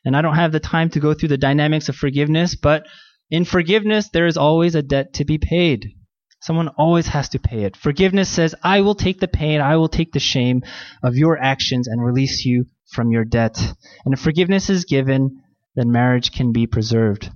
And 0.03 0.15
I 0.15 0.21
don't 0.21 0.35
have 0.35 0.51
the 0.51 0.59
time 0.59 0.89
to 0.91 0.99
go 0.99 1.13
through 1.13 1.29
the 1.29 1.37
dynamics 1.37 1.89
of 1.89 1.95
forgiveness, 1.95 2.55
but 2.55 2.85
in 3.29 3.45
forgiveness, 3.45 4.09
there 4.09 4.27
is 4.27 4.37
always 4.37 4.75
a 4.75 4.81
debt 4.81 5.13
to 5.15 5.25
be 5.25 5.37
paid. 5.37 5.93
Someone 6.41 6.69
always 6.69 7.07
has 7.07 7.29
to 7.29 7.39
pay 7.39 7.63
it. 7.63 7.75
Forgiveness 7.75 8.29
says, 8.29 8.55
I 8.63 8.81
will 8.81 8.95
take 8.95 9.19
the 9.19 9.27
pain, 9.27 9.59
I 9.59 9.75
will 9.75 9.89
take 9.89 10.13
the 10.13 10.19
shame 10.19 10.63
of 11.03 11.17
your 11.17 11.37
actions 11.37 11.87
and 11.87 12.03
release 12.03 12.45
you 12.45 12.65
from 12.91 13.11
your 13.11 13.25
debt. 13.25 13.57
And 14.05 14.13
if 14.13 14.19
forgiveness 14.19 14.69
is 14.69 14.85
given, 14.85 15.41
then 15.75 15.91
marriage 15.91 16.31
can 16.31 16.51
be 16.51 16.65
preserved. 16.65 17.29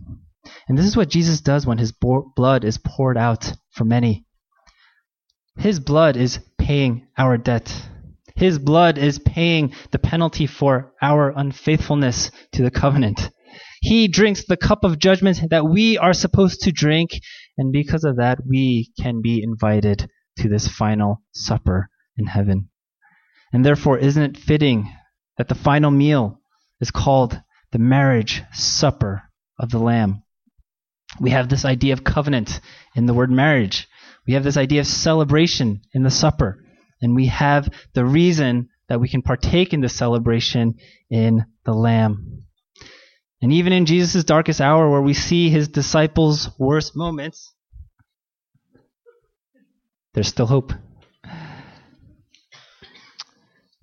And 0.67 0.77
this 0.77 0.85
is 0.85 0.97
what 0.97 1.09
Jesus 1.09 1.41
does 1.41 1.65
when 1.65 1.77
his 1.77 1.91
blood 1.91 2.63
is 2.63 2.77
poured 2.77 3.17
out 3.17 3.53
for 3.71 3.83
many. 3.83 4.25
His 5.57 5.79
blood 5.79 6.17
is 6.17 6.39
paying 6.57 7.07
our 7.17 7.37
debt. 7.37 7.89
His 8.35 8.57
blood 8.57 8.97
is 8.97 9.19
paying 9.19 9.73
the 9.91 9.99
penalty 9.99 10.47
for 10.47 10.93
our 11.01 11.31
unfaithfulness 11.35 12.31
to 12.53 12.63
the 12.63 12.71
covenant. 12.71 13.29
He 13.83 14.07
drinks 14.07 14.45
the 14.45 14.55
cup 14.55 14.85
of 14.85 14.97
judgment 14.97 15.49
that 15.49 15.65
we 15.65 15.97
are 15.97 16.13
supposed 16.13 16.61
to 16.61 16.71
drink, 16.71 17.19
and 17.57 17.73
because 17.73 18.05
of 18.05 18.15
that, 18.15 18.39
we 18.47 18.93
can 18.97 19.21
be 19.21 19.43
invited 19.43 20.09
to 20.37 20.47
this 20.47 20.69
final 20.69 21.21
supper 21.33 21.89
in 22.17 22.25
heaven. 22.27 22.69
And 23.51 23.65
therefore, 23.65 23.97
isn't 23.97 24.23
it 24.23 24.37
fitting 24.37 24.89
that 25.37 25.49
the 25.49 25.55
final 25.55 25.91
meal 25.91 26.39
is 26.79 26.91
called 26.91 27.37
the 27.73 27.77
marriage 27.77 28.41
supper 28.53 29.23
of 29.59 29.69
the 29.69 29.79
Lamb? 29.79 30.23
We 31.19 31.31
have 31.31 31.49
this 31.49 31.65
idea 31.65 31.91
of 31.91 32.05
covenant 32.05 32.61
in 32.95 33.05
the 33.05 33.13
word 33.13 33.31
marriage. 33.31 33.89
We 34.25 34.35
have 34.35 34.45
this 34.45 34.55
idea 34.55 34.79
of 34.79 34.87
celebration 34.87 35.81
in 35.93 36.03
the 36.03 36.09
supper. 36.09 36.63
And 37.01 37.15
we 37.15 37.25
have 37.25 37.67
the 37.93 38.05
reason 38.05 38.69
that 38.87 39.01
we 39.01 39.09
can 39.09 39.23
partake 39.23 39.73
in 39.73 39.81
the 39.81 39.89
celebration 39.89 40.75
in 41.09 41.45
the 41.65 41.73
Lamb. 41.73 42.42
And 43.43 43.51
even 43.51 43.73
in 43.73 43.85
Jesus' 43.85 44.23
darkest 44.23 44.61
hour, 44.61 44.89
where 44.89 45.01
we 45.01 45.13
see 45.13 45.49
his 45.49 45.67
disciples' 45.67 46.49
worst 46.57 46.95
moments, 46.95 47.53
there's 50.13 50.29
still 50.29 50.45
hope. 50.45 50.71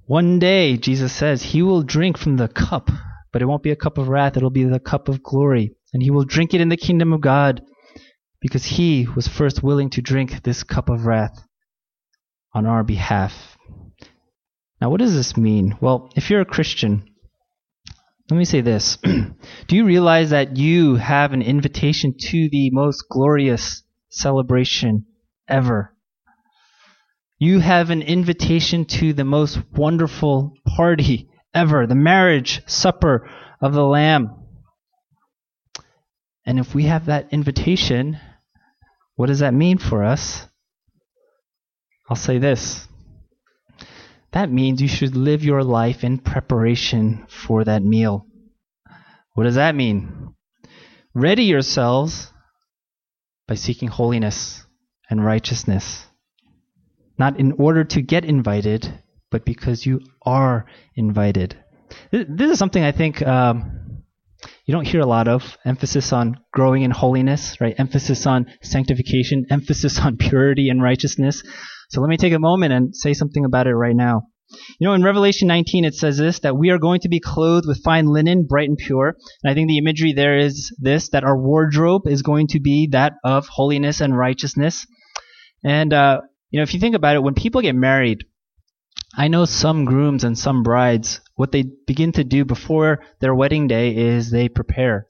One 0.07 0.38
day, 0.38 0.79
Jesus 0.79 1.12
says, 1.12 1.42
he 1.42 1.61
will 1.61 1.83
drink 1.83 2.16
from 2.16 2.38
the 2.38 2.49
cup, 2.49 2.88
but 3.35 3.42
it 3.42 3.44
won't 3.44 3.62
be 3.62 3.70
a 3.70 3.77
cup 3.77 3.99
of 3.99 4.09
wrath, 4.09 4.38
it'll 4.38 4.49
be 4.49 4.64
the 4.64 4.81
cup 4.81 5.11
of 5.11 5.23
glory. 5.23 5.75
And 5.92 6.03
he 6.03 6.11
will 6.11 6.25
drink 6.25 6.55
it 6.55 6.62
in 6.62 6.70
the 6.70 6.79
kingdom 6.79 7.12
of 7.12 7.20
God 7.20 7.61
because 8.40 8.64
he 8.64 9.07
was 9.14 9.29
first 9.29 9.62
willing 9.62 9.90
to 9.90 10.01
drink 10.01 10.42
this 10.42 10.62
cup 10.62 10.88
of 10.88 11.05
wrath 11.05 11.38
on 12.55 12.64
our 12.64 12.83
behalf. 12.83 13.59
Now, 14.81 14.88
what 14.88 15.01
does 15.01 15.12
this 15.12 15.37
mean? 15.37 15.77
Well, 15.83 16.11
if 16.16 16.31
you're 16.31 16.40
a 16.40 16.46
Christian, 16.46 17.10
let 18.31 18.38
me 18.38 18.45
say 18.45 18.61
this. 18.61 18.97
Do 19.03 19.77
you 19.77 19.85
realize 19.85 20.31
that 20.31 20.57
you 20.57 20.95
have 20.97 21.33
an 21.33 21.43
invitation 21.43 22.14
to 22.19 22.49
the 22.49 22.71
most 22.71 23.05
glorious 23.11 23.83
celebration 24.09 25.07
ever? 25.49 25.97
You 27.38 27.59
have 27.59 27.90
an 27.90 28.03
invitation 28.03 28.85
to 28.85 29.12
the 29.12 29.25
most 29.25 29.59
wonderful 29.73 30.55
party 30.77 31.29
ever, 31.55 31.87
the 31.87 31.95
marriage 31.95 32.62
supper 32.66 33.29
of 33.61 33.73
the 33.73 33.85
Lamb. 33.85 34.37
And 36.45 36.59
if 36.59 36.75
we 36.75 36.85
have 36.85 37.07
that 37.07 37.33
invitation, 37.33 38.19
what 39.16 39.27
does 39.27 39.40
that 39.40 39.55
mean 39.55 39.79
for 39.79 40.05
us? 40.05 40.47
I'll 42.09 42.16
say 42.16 42.38
this 42.38 42.87
that 44.33 44.51
means 44.51 44.81
you 44.81 44.88
should 44.88 45.16
live 45.16 45.45
your 45.45 45.64
life 45.64 46.05
in 46.05 46.19
preparation 46.19 47.27
for 47.29 47.64
that 47.64 47.83
meal. 47.83 48.27
What 49.35 49.45
does 49.45 49.57
that 49.57 49.75
mean? 49.75 50.35
Ready 51.14 51.45
yourselves 51.45 52.33
by 53.49 53.55
seeking 53.55 53.88
holiness 53.88 54.64
and 55.09 55.25
righteousness. 55.25 56.07
Not 57.19 57.38
in 57.38 57.53
order 57.53 57.85
to 57.85 58.01
get 58.01 58.25
invited, 58.25 59.03
but 59.31 59.45
because 59.45 59.85
you 59.85 60.01
are 60.25 60.66
invited. 60.95 61.59
This 62.12 62.51
is 62.53 62.59
something 62.59 62.83
I 62.83 62.93
think 62.93 63.21
um, 63.27 64.03
you 64.64 64.73
don't 64.73 64.87
hear 64.87 65.01
a 65.01 65.07
lot 65.07 65.27
of 65.27 65.59
emphasis 65.64 66.12
on 66.12 66.38
growing 66.53 66.83
in 66.83 66.93
holiness, 66.93 67.61
right? 67.61 67.75
Emphasis 67.79 68.27
on 68.27 68.47
sanctification, 68.62 69.47
emphasis 69.51 69.99
on 69.99 70.16
purity 70.16 70.69
and 70.69 70.81
righteousness. 70.81 71.43
So 71.90 72.00
let 72.00 72.09
me 72.09 72.16
take 72.16 72.33
a 72.33 72.38
moment 72.38 72.72
and 72.72 72.96
say 72.96 73.12
something 73.14 73.44
about 73.44 73.66
it 73.66 73.74
right 73.74 73.96
now. 73.96 74.22
You 74.81 74.88
know, 74.88 74.94
in 74.94 75.05
Revelation 75.05 75.46
19, 75.46 75.85
it 75.85 75.94
says 75.94 76.18
this 76.18 76.40
that 76.40 76.57
we 76.57 76.70
are 76.70 76.79
going 76.79 77.00
to 77.00 77.09
be 77.09 77.20
clothed 77.20 77.68
with 77.68 77.85
fine 77.85 78.07
linen, 78.07 78.46
bright 78.48 78.68
and 78.68 78.79
pure. 78.79 79.16
And 79.42 79.50
I 79.50 79.55
think 79.55 79.68
the 79.68 79.79
imagery 79.79 80.12
there 80.12 80.38
is 80.38 80.74
this 80.81 81.11
that 81.11 81.22
our 81.24 81.38
wardrobe 81.38 82.07
is 82.07 82.22
going 82.22 82.48
to 82.48 82.61
be 82.61 82.88
that 82.90 83.12
of 83.22 83.46
holiness 83.46 84.00
and 84.00 84.16
righteousness. 84.16 84.87
And 85.62 85.92
uh, 85.92 86.22
You 86.50 86.59
know, 86.59 86.64
if 86.64 86.74
you 86.74 86.81
think 86.81 86.96
about 86.96 87.14
it, 87.14 87.22
when 87.22 87.35
people 87.35 87.61
get 87.61 87.76
married, 87.76 88.24
I 89.16 89.29
know 89.29 89.44
some 89.44 89.85
grooms 89.85 90.24
and 90.24 90.37
some 90.37 90.62
brides, 90.62 91.20
what 91.35 91.53
they 91.53 91.64
begin 91.87 92.12
to 92.12 92.24
do 92.24 92.44
before 92.44 93.03
their 93.20 93.35
wedding 93.35 93.68
day 93.68 93.94
is 93.96 94.31
they 94.31 94.48
prepare. 94.48 95.07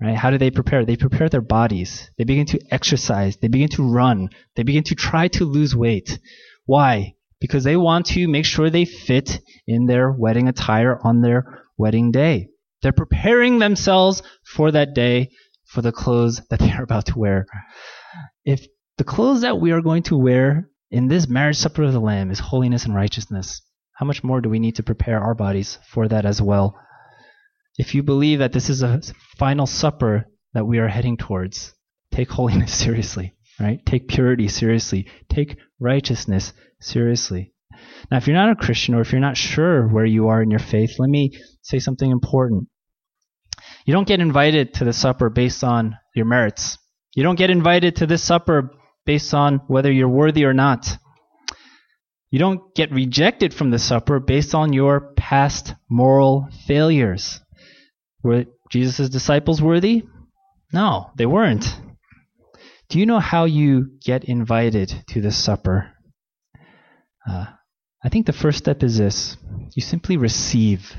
Right? 0.00 0.16
How 0.16 0.30
do 0.30 0.38
they 0.38 0.50
prepare? 0.50 0.84
They 0.84 0.96
prepare 0.96 1.28
their 1.28 1.42
bodies. 1.42 2.10
They 2.16 2.24
begin 2.24 2.46
to 2.46 2.60
exercise. 2.70 3.36
They 3.36 3.48
begin 3.48 3.68
to 3.70 3.82
run. 3.82 4.30
They 4.56 4.62
begin 4.62 4.84
to 4.84 4.94
try 4.94 5.28
to 5.28 5.44
lose 5.44 5.76
weight. 5.76 6.18
Why? 6.64 7.16
Because 7.38 7.64
they 7.64 7.76
want 7.76 8.06
to 8.06 8.26
make 8.26 8.46
sure 8.46 8.70
they 8.70 8.86
fit 8.86 9.40
in 9.66 9.86
their 9.86 10.10
wedding 10.10 10.48
attire 10.48 10.98
on 11.04 11.20
their 11.20 11.64
wedding 11.76 12.12
day. 12.12 12.48
They're 12.82 12.92
preparing 12.92 13.58
themselves 13.58 14.22
for 14.42 14.70
that 14.70 14.94
day, 14.94 15.30
for 15.66 15.82
the 15.82 15.92
clothes 15.92 16.40
that 16.48 16.60
they 16.60 16.72
are 16.72 16.82
about 16.82 17.06
to 17.06 17.18
wear. 17.18 17.46
If 18.44 18.66
the 18.96 19.04
clothes 19.04 19.42
that 19.42 19.60
we 19.60 19.72
are 19.72 19.82
going 19.82 20.04
to 20.04 20.16
wear 20.16 20.70
in 20.90 21.08
this 21.08 21.28
marriage 21.28 21.56
supper 21.56 21.82
of 21.82 21.92
the 21.92 22.00
Lamb 22.00 22.30
is 22.30 22.38
holiness 22.38 22.86
and 22.86 22.94
righteousness, 22.94 23.60
how 23.92 24.06
much 24.06 24.24
more 24.24 24.40
do 24.40 24.48
we 24.48 24.58
need 24.58 24.76
to 24.76 24.82
prepare 24.82 25.20
our 25.20 25.34
bodies 25.34 25.78
for 25.90 26.08
that 26.08 26.24
as 26.24 26.40
well? 26.40 26.78
If 27.80 27.94
you 27.94 28.02
believe 28.02 28.40
that 28.40 28.52
this 28.52 28.68
is 28.68 28.82
a 28.82 29.00
final 29.38 29.66
supper 29.66 30.26
that 30.52 30.66
we 30.66 30.80
are 30.80 30.88
heading 30.88 31.16
towards, 31.16 31.72
take 32.12 32.30
holiness 32.30 32.74
seriously, 32.84 33.32
right? 33.58 33.80
Take 33.86 34.06
purity 34.06 34.48
seriously. 34.48 35.08
Take 35.30 35.56
righteousness 35.78 36.52
seriously. 36.78 37.54
Now, 38.10 38.18
if 38.18 38.26
you're 38.26 38.36
not 38.36 38.50
a 38.50 38.54
Christian 38.54 38.94
or 38.94 39.00
if 39.00 39.12
you're 39.12 39.20
not 39.22 39.38
sure 39.38 39.88
where 39.88 40.04
you 40.04 40.28
are 40.28 40.42
in 40.42 40.50
your 40.50 40.60
faith, 40.60 40.96
let 40.98 41.08
me 41.08 41.30
say 41.62 41.78
something 41.78 42.10
important. 42.10 42.68
You 43.86 43.94
don't 43.94 44.06
get 44.06 44.20
invited 44.20 44.74
to 44.74 44.84
the 44.84 44.92
supper 44.92 45.30
based 45.30 45.64
on 45.64 45.96
your 46.14 46.26
merits. 46.26 46.76
You 47.14 47.22
don't 47.22 47.38
get 47.38 47.48
invited 47.48 47.96
to 47.96 48.06
this 48.06 48.22
supper 48.22 48.74
based 49.06 49.32
on 49.32 49.62
whether 49.68 49.90
you're 49.90 50.06
worthy 50.06 50.44
or 50.44 50.52
not. 50.52 50.98
You 52.30 52.40
don't 52.40 52.74
get 52.74 52.92
rejected 52.92 53.54
from 53.54 53.70
the 53.70 53.78
supper 53.78 54.20
based 54.20 54.54
on 54.54 54.74
your 54.74 55.14
past 55.16 55.74
moral 55.88 56.46
failures. 56.66 57.40
Were 58.22 58.44
Jesus' 58.70 59.08
disciples 59.08 59.62
worthy? 59.62 60.04
No, 60.72 61.10
they 61.16 61.26
weren't. 61.26 61.76
Do 62.88 62.98
you 62.98 63.06
know 63.06 63.20
how 63.20 63.44
you 63.44 63.92
get 64.04 64.24
invited 64.24 65.04
to 65.10 65.20
this 65.20 65.36
supper? 65.36 65.92
Uh, 67.28 67.46
I 68.02 68.08
think 68.08 68.26
the 68.26 68.32
first 68.32 68.58
step 68.58 68.82
is 68.82 68.98
this 68.98 69.36
you 69.74 69.82
simply 69.82 70.16
receive. 70.16 70.94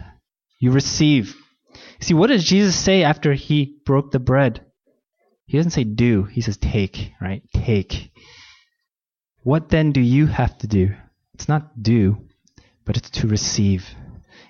You 0.59 0.71
receive. 0.71 1.35
See, 1.99 2.13
what 2.13 2.27
does 2.27 2.43
Jesus 2.43 2.75
say 2.75 3.03
after 3.03 3.33
he 3.33 3.77
broke 3.85 4.11
the 4.11 4.19
bread? 4.19 4.65
He 5.45 5.57
doesn't 5.57 5.71
say 5.71 5.83
do, 5.83 6.23
he 6.23 6.41
says 6.41 6.57
take, 6.57 7.11
right? 7.19 7.43
Take. 7.53 8.11
What 9.43 9.69
then 9.69 9.91
do 9.91 9.99
you 9.99 10.27
have 10.27 10.57
to 10.59 10.67
do? 10.67 10.95
It's 11.33 11.49
not 11.49 11.81
do, 11.81 12.17
but 12.85 12.95
it's 12.95 13.09
to 13.09 13.27
receive. 13.27 13.89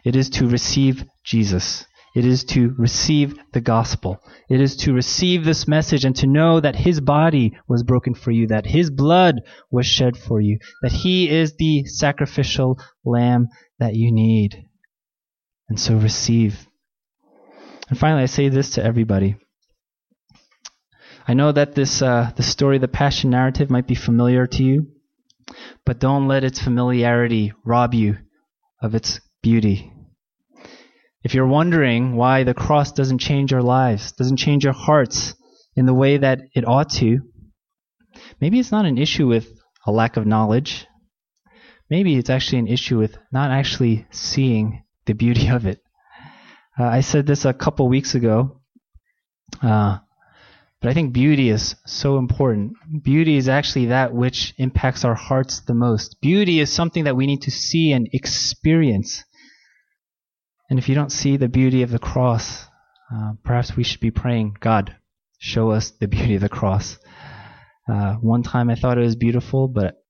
It 0.03 0.15
is 0.15 0.29
to 0.31 0.47
receive 0.47 1.05
Jesus. 1.23 1.85
It 2.13 2.25
is 2.25 2.43
to 2.45 2.75
receive 2.77 3.39
the 3.53 3.61
gospel. 3.61 4.19
It 4.49 4.59
is 4.59 4.75
to 4.77 4.93
receive 4.93 5.45
this 5.45 5.67
message 5.67 6.03
and 6.03 6.15
to 6.17 6.27
know 6.27 6.59
that 6.59 6.75
His 6.75 6.99
body 6.99 7.57
was 7.67 7.83
broken 7.83 8.15
for 8.15 8.31
you, 8.31 8.47
that 8.47 8.65
His 8.65 8.89
blood 8.89 9.35
was 9.69 9.85
shed 9.85 10.17
for 10.17 10.41
you, 10.41 10.59
that 10.81 10.91
He 10.91 11.29
is 11.29 11.55
the 11.55 11.85
sacrificial 11.85 12.79
lamb 13.05 13.47
that 13.79 13.95
you 13.95 14.11
need. 14.11 14.65
And 15.69 15.79
so 15.79 15.95
receive. 15.95 16.67
And 17.89 17.97
finally, 17.97 18.23
I 18.23 18.27
say 18.27 18.49
this 18.49 18.71
to 18.71 18.83
everybody. 18.83 19.37
I 21.27 21.33
know 21.33 21.51
that 21.51 21.75
this 21.75 22.01
uh, 22.01 22.31
the 22.35 22.43
story, 22.43 22.77
the 22.77 22.87
passion 22.87 23.29
narrative, 23.29 23.69
might 23.69 23.87
be 23.87 23.95
familiar 23.95 24.47
to 24.47 24.63
you, 24.63 24.87
but 25.85 25.99
don't 25.99 26.27
let 26.27 26.43
its 26.43 26.59
familiarity 26.59 27.53
rob 27.63 27.93
you 27.93 28.17
of 28.81 28.95
its 28.95 29.21
beauty. 29.41 29.90
If 31.23 31.33
you're 31.35 31.47
wondering 31.47 32.15
why 32.15 32.43
the 32.43 32.53
cross 32.53 32.91
doesn't 32.91 33.19
change 33.19 33.53
our 33.53 33.61
lives, 33.61 34.11
doesn't 34.13 34.37
change 34.37 34.65
our 34.65 34.73
hearts 34.73 35.35
in 35.75 35.85
the 35.85 35.93
way 35.93 36.17
that 36.17 36.41
it 36.55 36.67
ought 36.67 36.89
to, 36.93 37.19
maybe 38.39 38.59
it's 38.59 38.71
not 38.71 38.85
an 38.85 38.97
issue 38.97 39.27
with 39.27 39.47
a 39.85 39.91
lack 39.91 40.17
of 40.17 40.25
knowledge. 40.25 40.87
Maybe 41.89 42.15
it's 42.15 42.29
actually 42.29 42.59
an 42.59 42.67
issue 42.67 42.97
with 42.97 43.17
not 43.31 43.51
actually 43.51 44.07
seeing 44.11 44.83
the 45.05 45.13
beauty 45.13 45.47
of 45.49 45.65
it. 45.65 45.79
Uh, 46.79 46.85
I 46.85 47.01
said 47.01 47.27
this 47.27 47.45
a 47.45 47.53
couple 47.53 47.87
weeks 47.87 48.15
ago, 48.15 48.61
uh, 49.61 49.99
but 50.81 50.89
I 50.89 50.93
think 50.93 51.13
beauty 51.13 51.49
is 51.49 51.75
so 51.85 52.17
important. 52.17 52.73
Beauty 53.03 53.37
is 53.37 53.47
actually 53.47 53.87
that 53.87 54.13
which 54.13 54.55
impacts 54.57 55.05
our 55.05 55.13
hearts 55.13 55.59
the 55.59 55.75
most. 55.75 56.19
Beauty 56.21 56.59
is 56.59 56.71
something 56.71 57.03
that 57.03 57.15
we 57.15 57.27
need 57.27 57.43
to 57.43 57.51
see 57.51 57.91
and 57.91 58.09
experience. 58.13 59.23
And 60.71 60.79
if 60.79 60.87
you 60.87 60.95
don't 60.95 61.11
see 61.11 61.35
the 61.35 61.49
beauty 61.49 61.83
of 61.83 61.91
the 61.91 61.99
cross, 61.99 62.65
uh, 63.13 63.33
perhaps 63.43 63.75
we 63.75 63.83
should 63.83 63.99
be 63.99 64.09
praying, 64.09 64.55
God, 64.61 64.95
show 65.37 65.71
us 65.71 65.91
the 65.91 66.07
beauty 66.07 66.35
of 66.35 66.41
the 66.41 66.47
cross. 66.47 66.97
Uh, 67.91 68.13
one 68.13 68.41
time 68.41 68.69
I 68.69 68.75
thought 68.75 68.97
it 68.97 69.01
was 69.01 69.17
beautiful, 69.17 69.67
but 69.67 70.01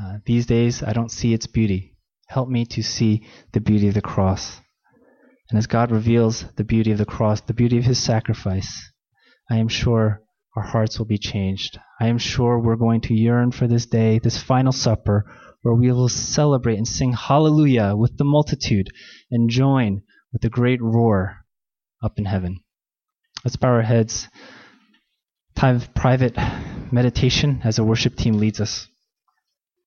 uh, 0.00 0.18
these 0.24 0.46
days 0.46 0.84
I 0.84 0.92
don't 0.92 1.10
see 1.10 1.34
its 1.34 1.48
beauty. 1.48 1.96
Help 2.28 2.48
me 2.48 2.64
to 2.66 2.82
see 2.84 3.26
the 3.52 3.60
beauty 3.60 3.88
of 3.88 3.94
the 3.94 4.00
cross. 4.00 4.60
And 5.50 5.58
as 5.58 5.66
God 5.66 5.90
reveals 5.90 6.44
the 6.54 6.62
beauty 6.62 6.92
of 6.92 6.98
the 6.98 7.04
cross, 7.04 7.40
the 7.40 7.52
beauty 7.52 7.76
of 7.78 7.84
his 7.84 8.00
sacrifice, 8.00 8.92
I 9.50 9.56
am 9.56 9.66
sure 9.66 10.22
our 10.54 10.62
hearts 10.62 11.00
will 11.00 11.06
be 11.06 11.18
changed. 11.18 11.76
I 12.00 12.06
am 12.06 12.18
sure 12.18 12.60
we're 12.60 12.76
going 12.76 13.00
to 13.00 13.14
yearn 13.14 13.50
for 13.50 13.66
this 13.66 13.86
day, 13.86 14.20
this 14.20 14.40
final 14.40 14.70
supper, 14.70 15.24
where 15.62 15.74
we 15.74 15.90
will 15.90 16.08
celebrate 16.08 16.76
and 16.76 16.86
sing 16.86 17.12
hallelujah 17.12 17.94
with 17.96 18.16
the 18.16 18.24
multitude 18.24 18.88
and 19.30 19.50
join 19.50 20.02
with 20.32 20.42
the 20.42 20.48
great 20.48 20.80
roar 20.80 21.38
up 22.02 22.18
in 22.18 22.24
heaven. 22.24 22.60
Let's 23.44 23.56
bow 23.56 23.68
our 23.68 23.82
heads. 23.82 24.28
Time 25.54 25.76
of 25.76 25.94
private 25.94 26.36
meditation 26.92 27.60
as 27.64 27.76
the 27.76 27.84
worship 27.84 28.16
team 28.16 28.34
leads 28.34 28.60
us. 28.60 28.88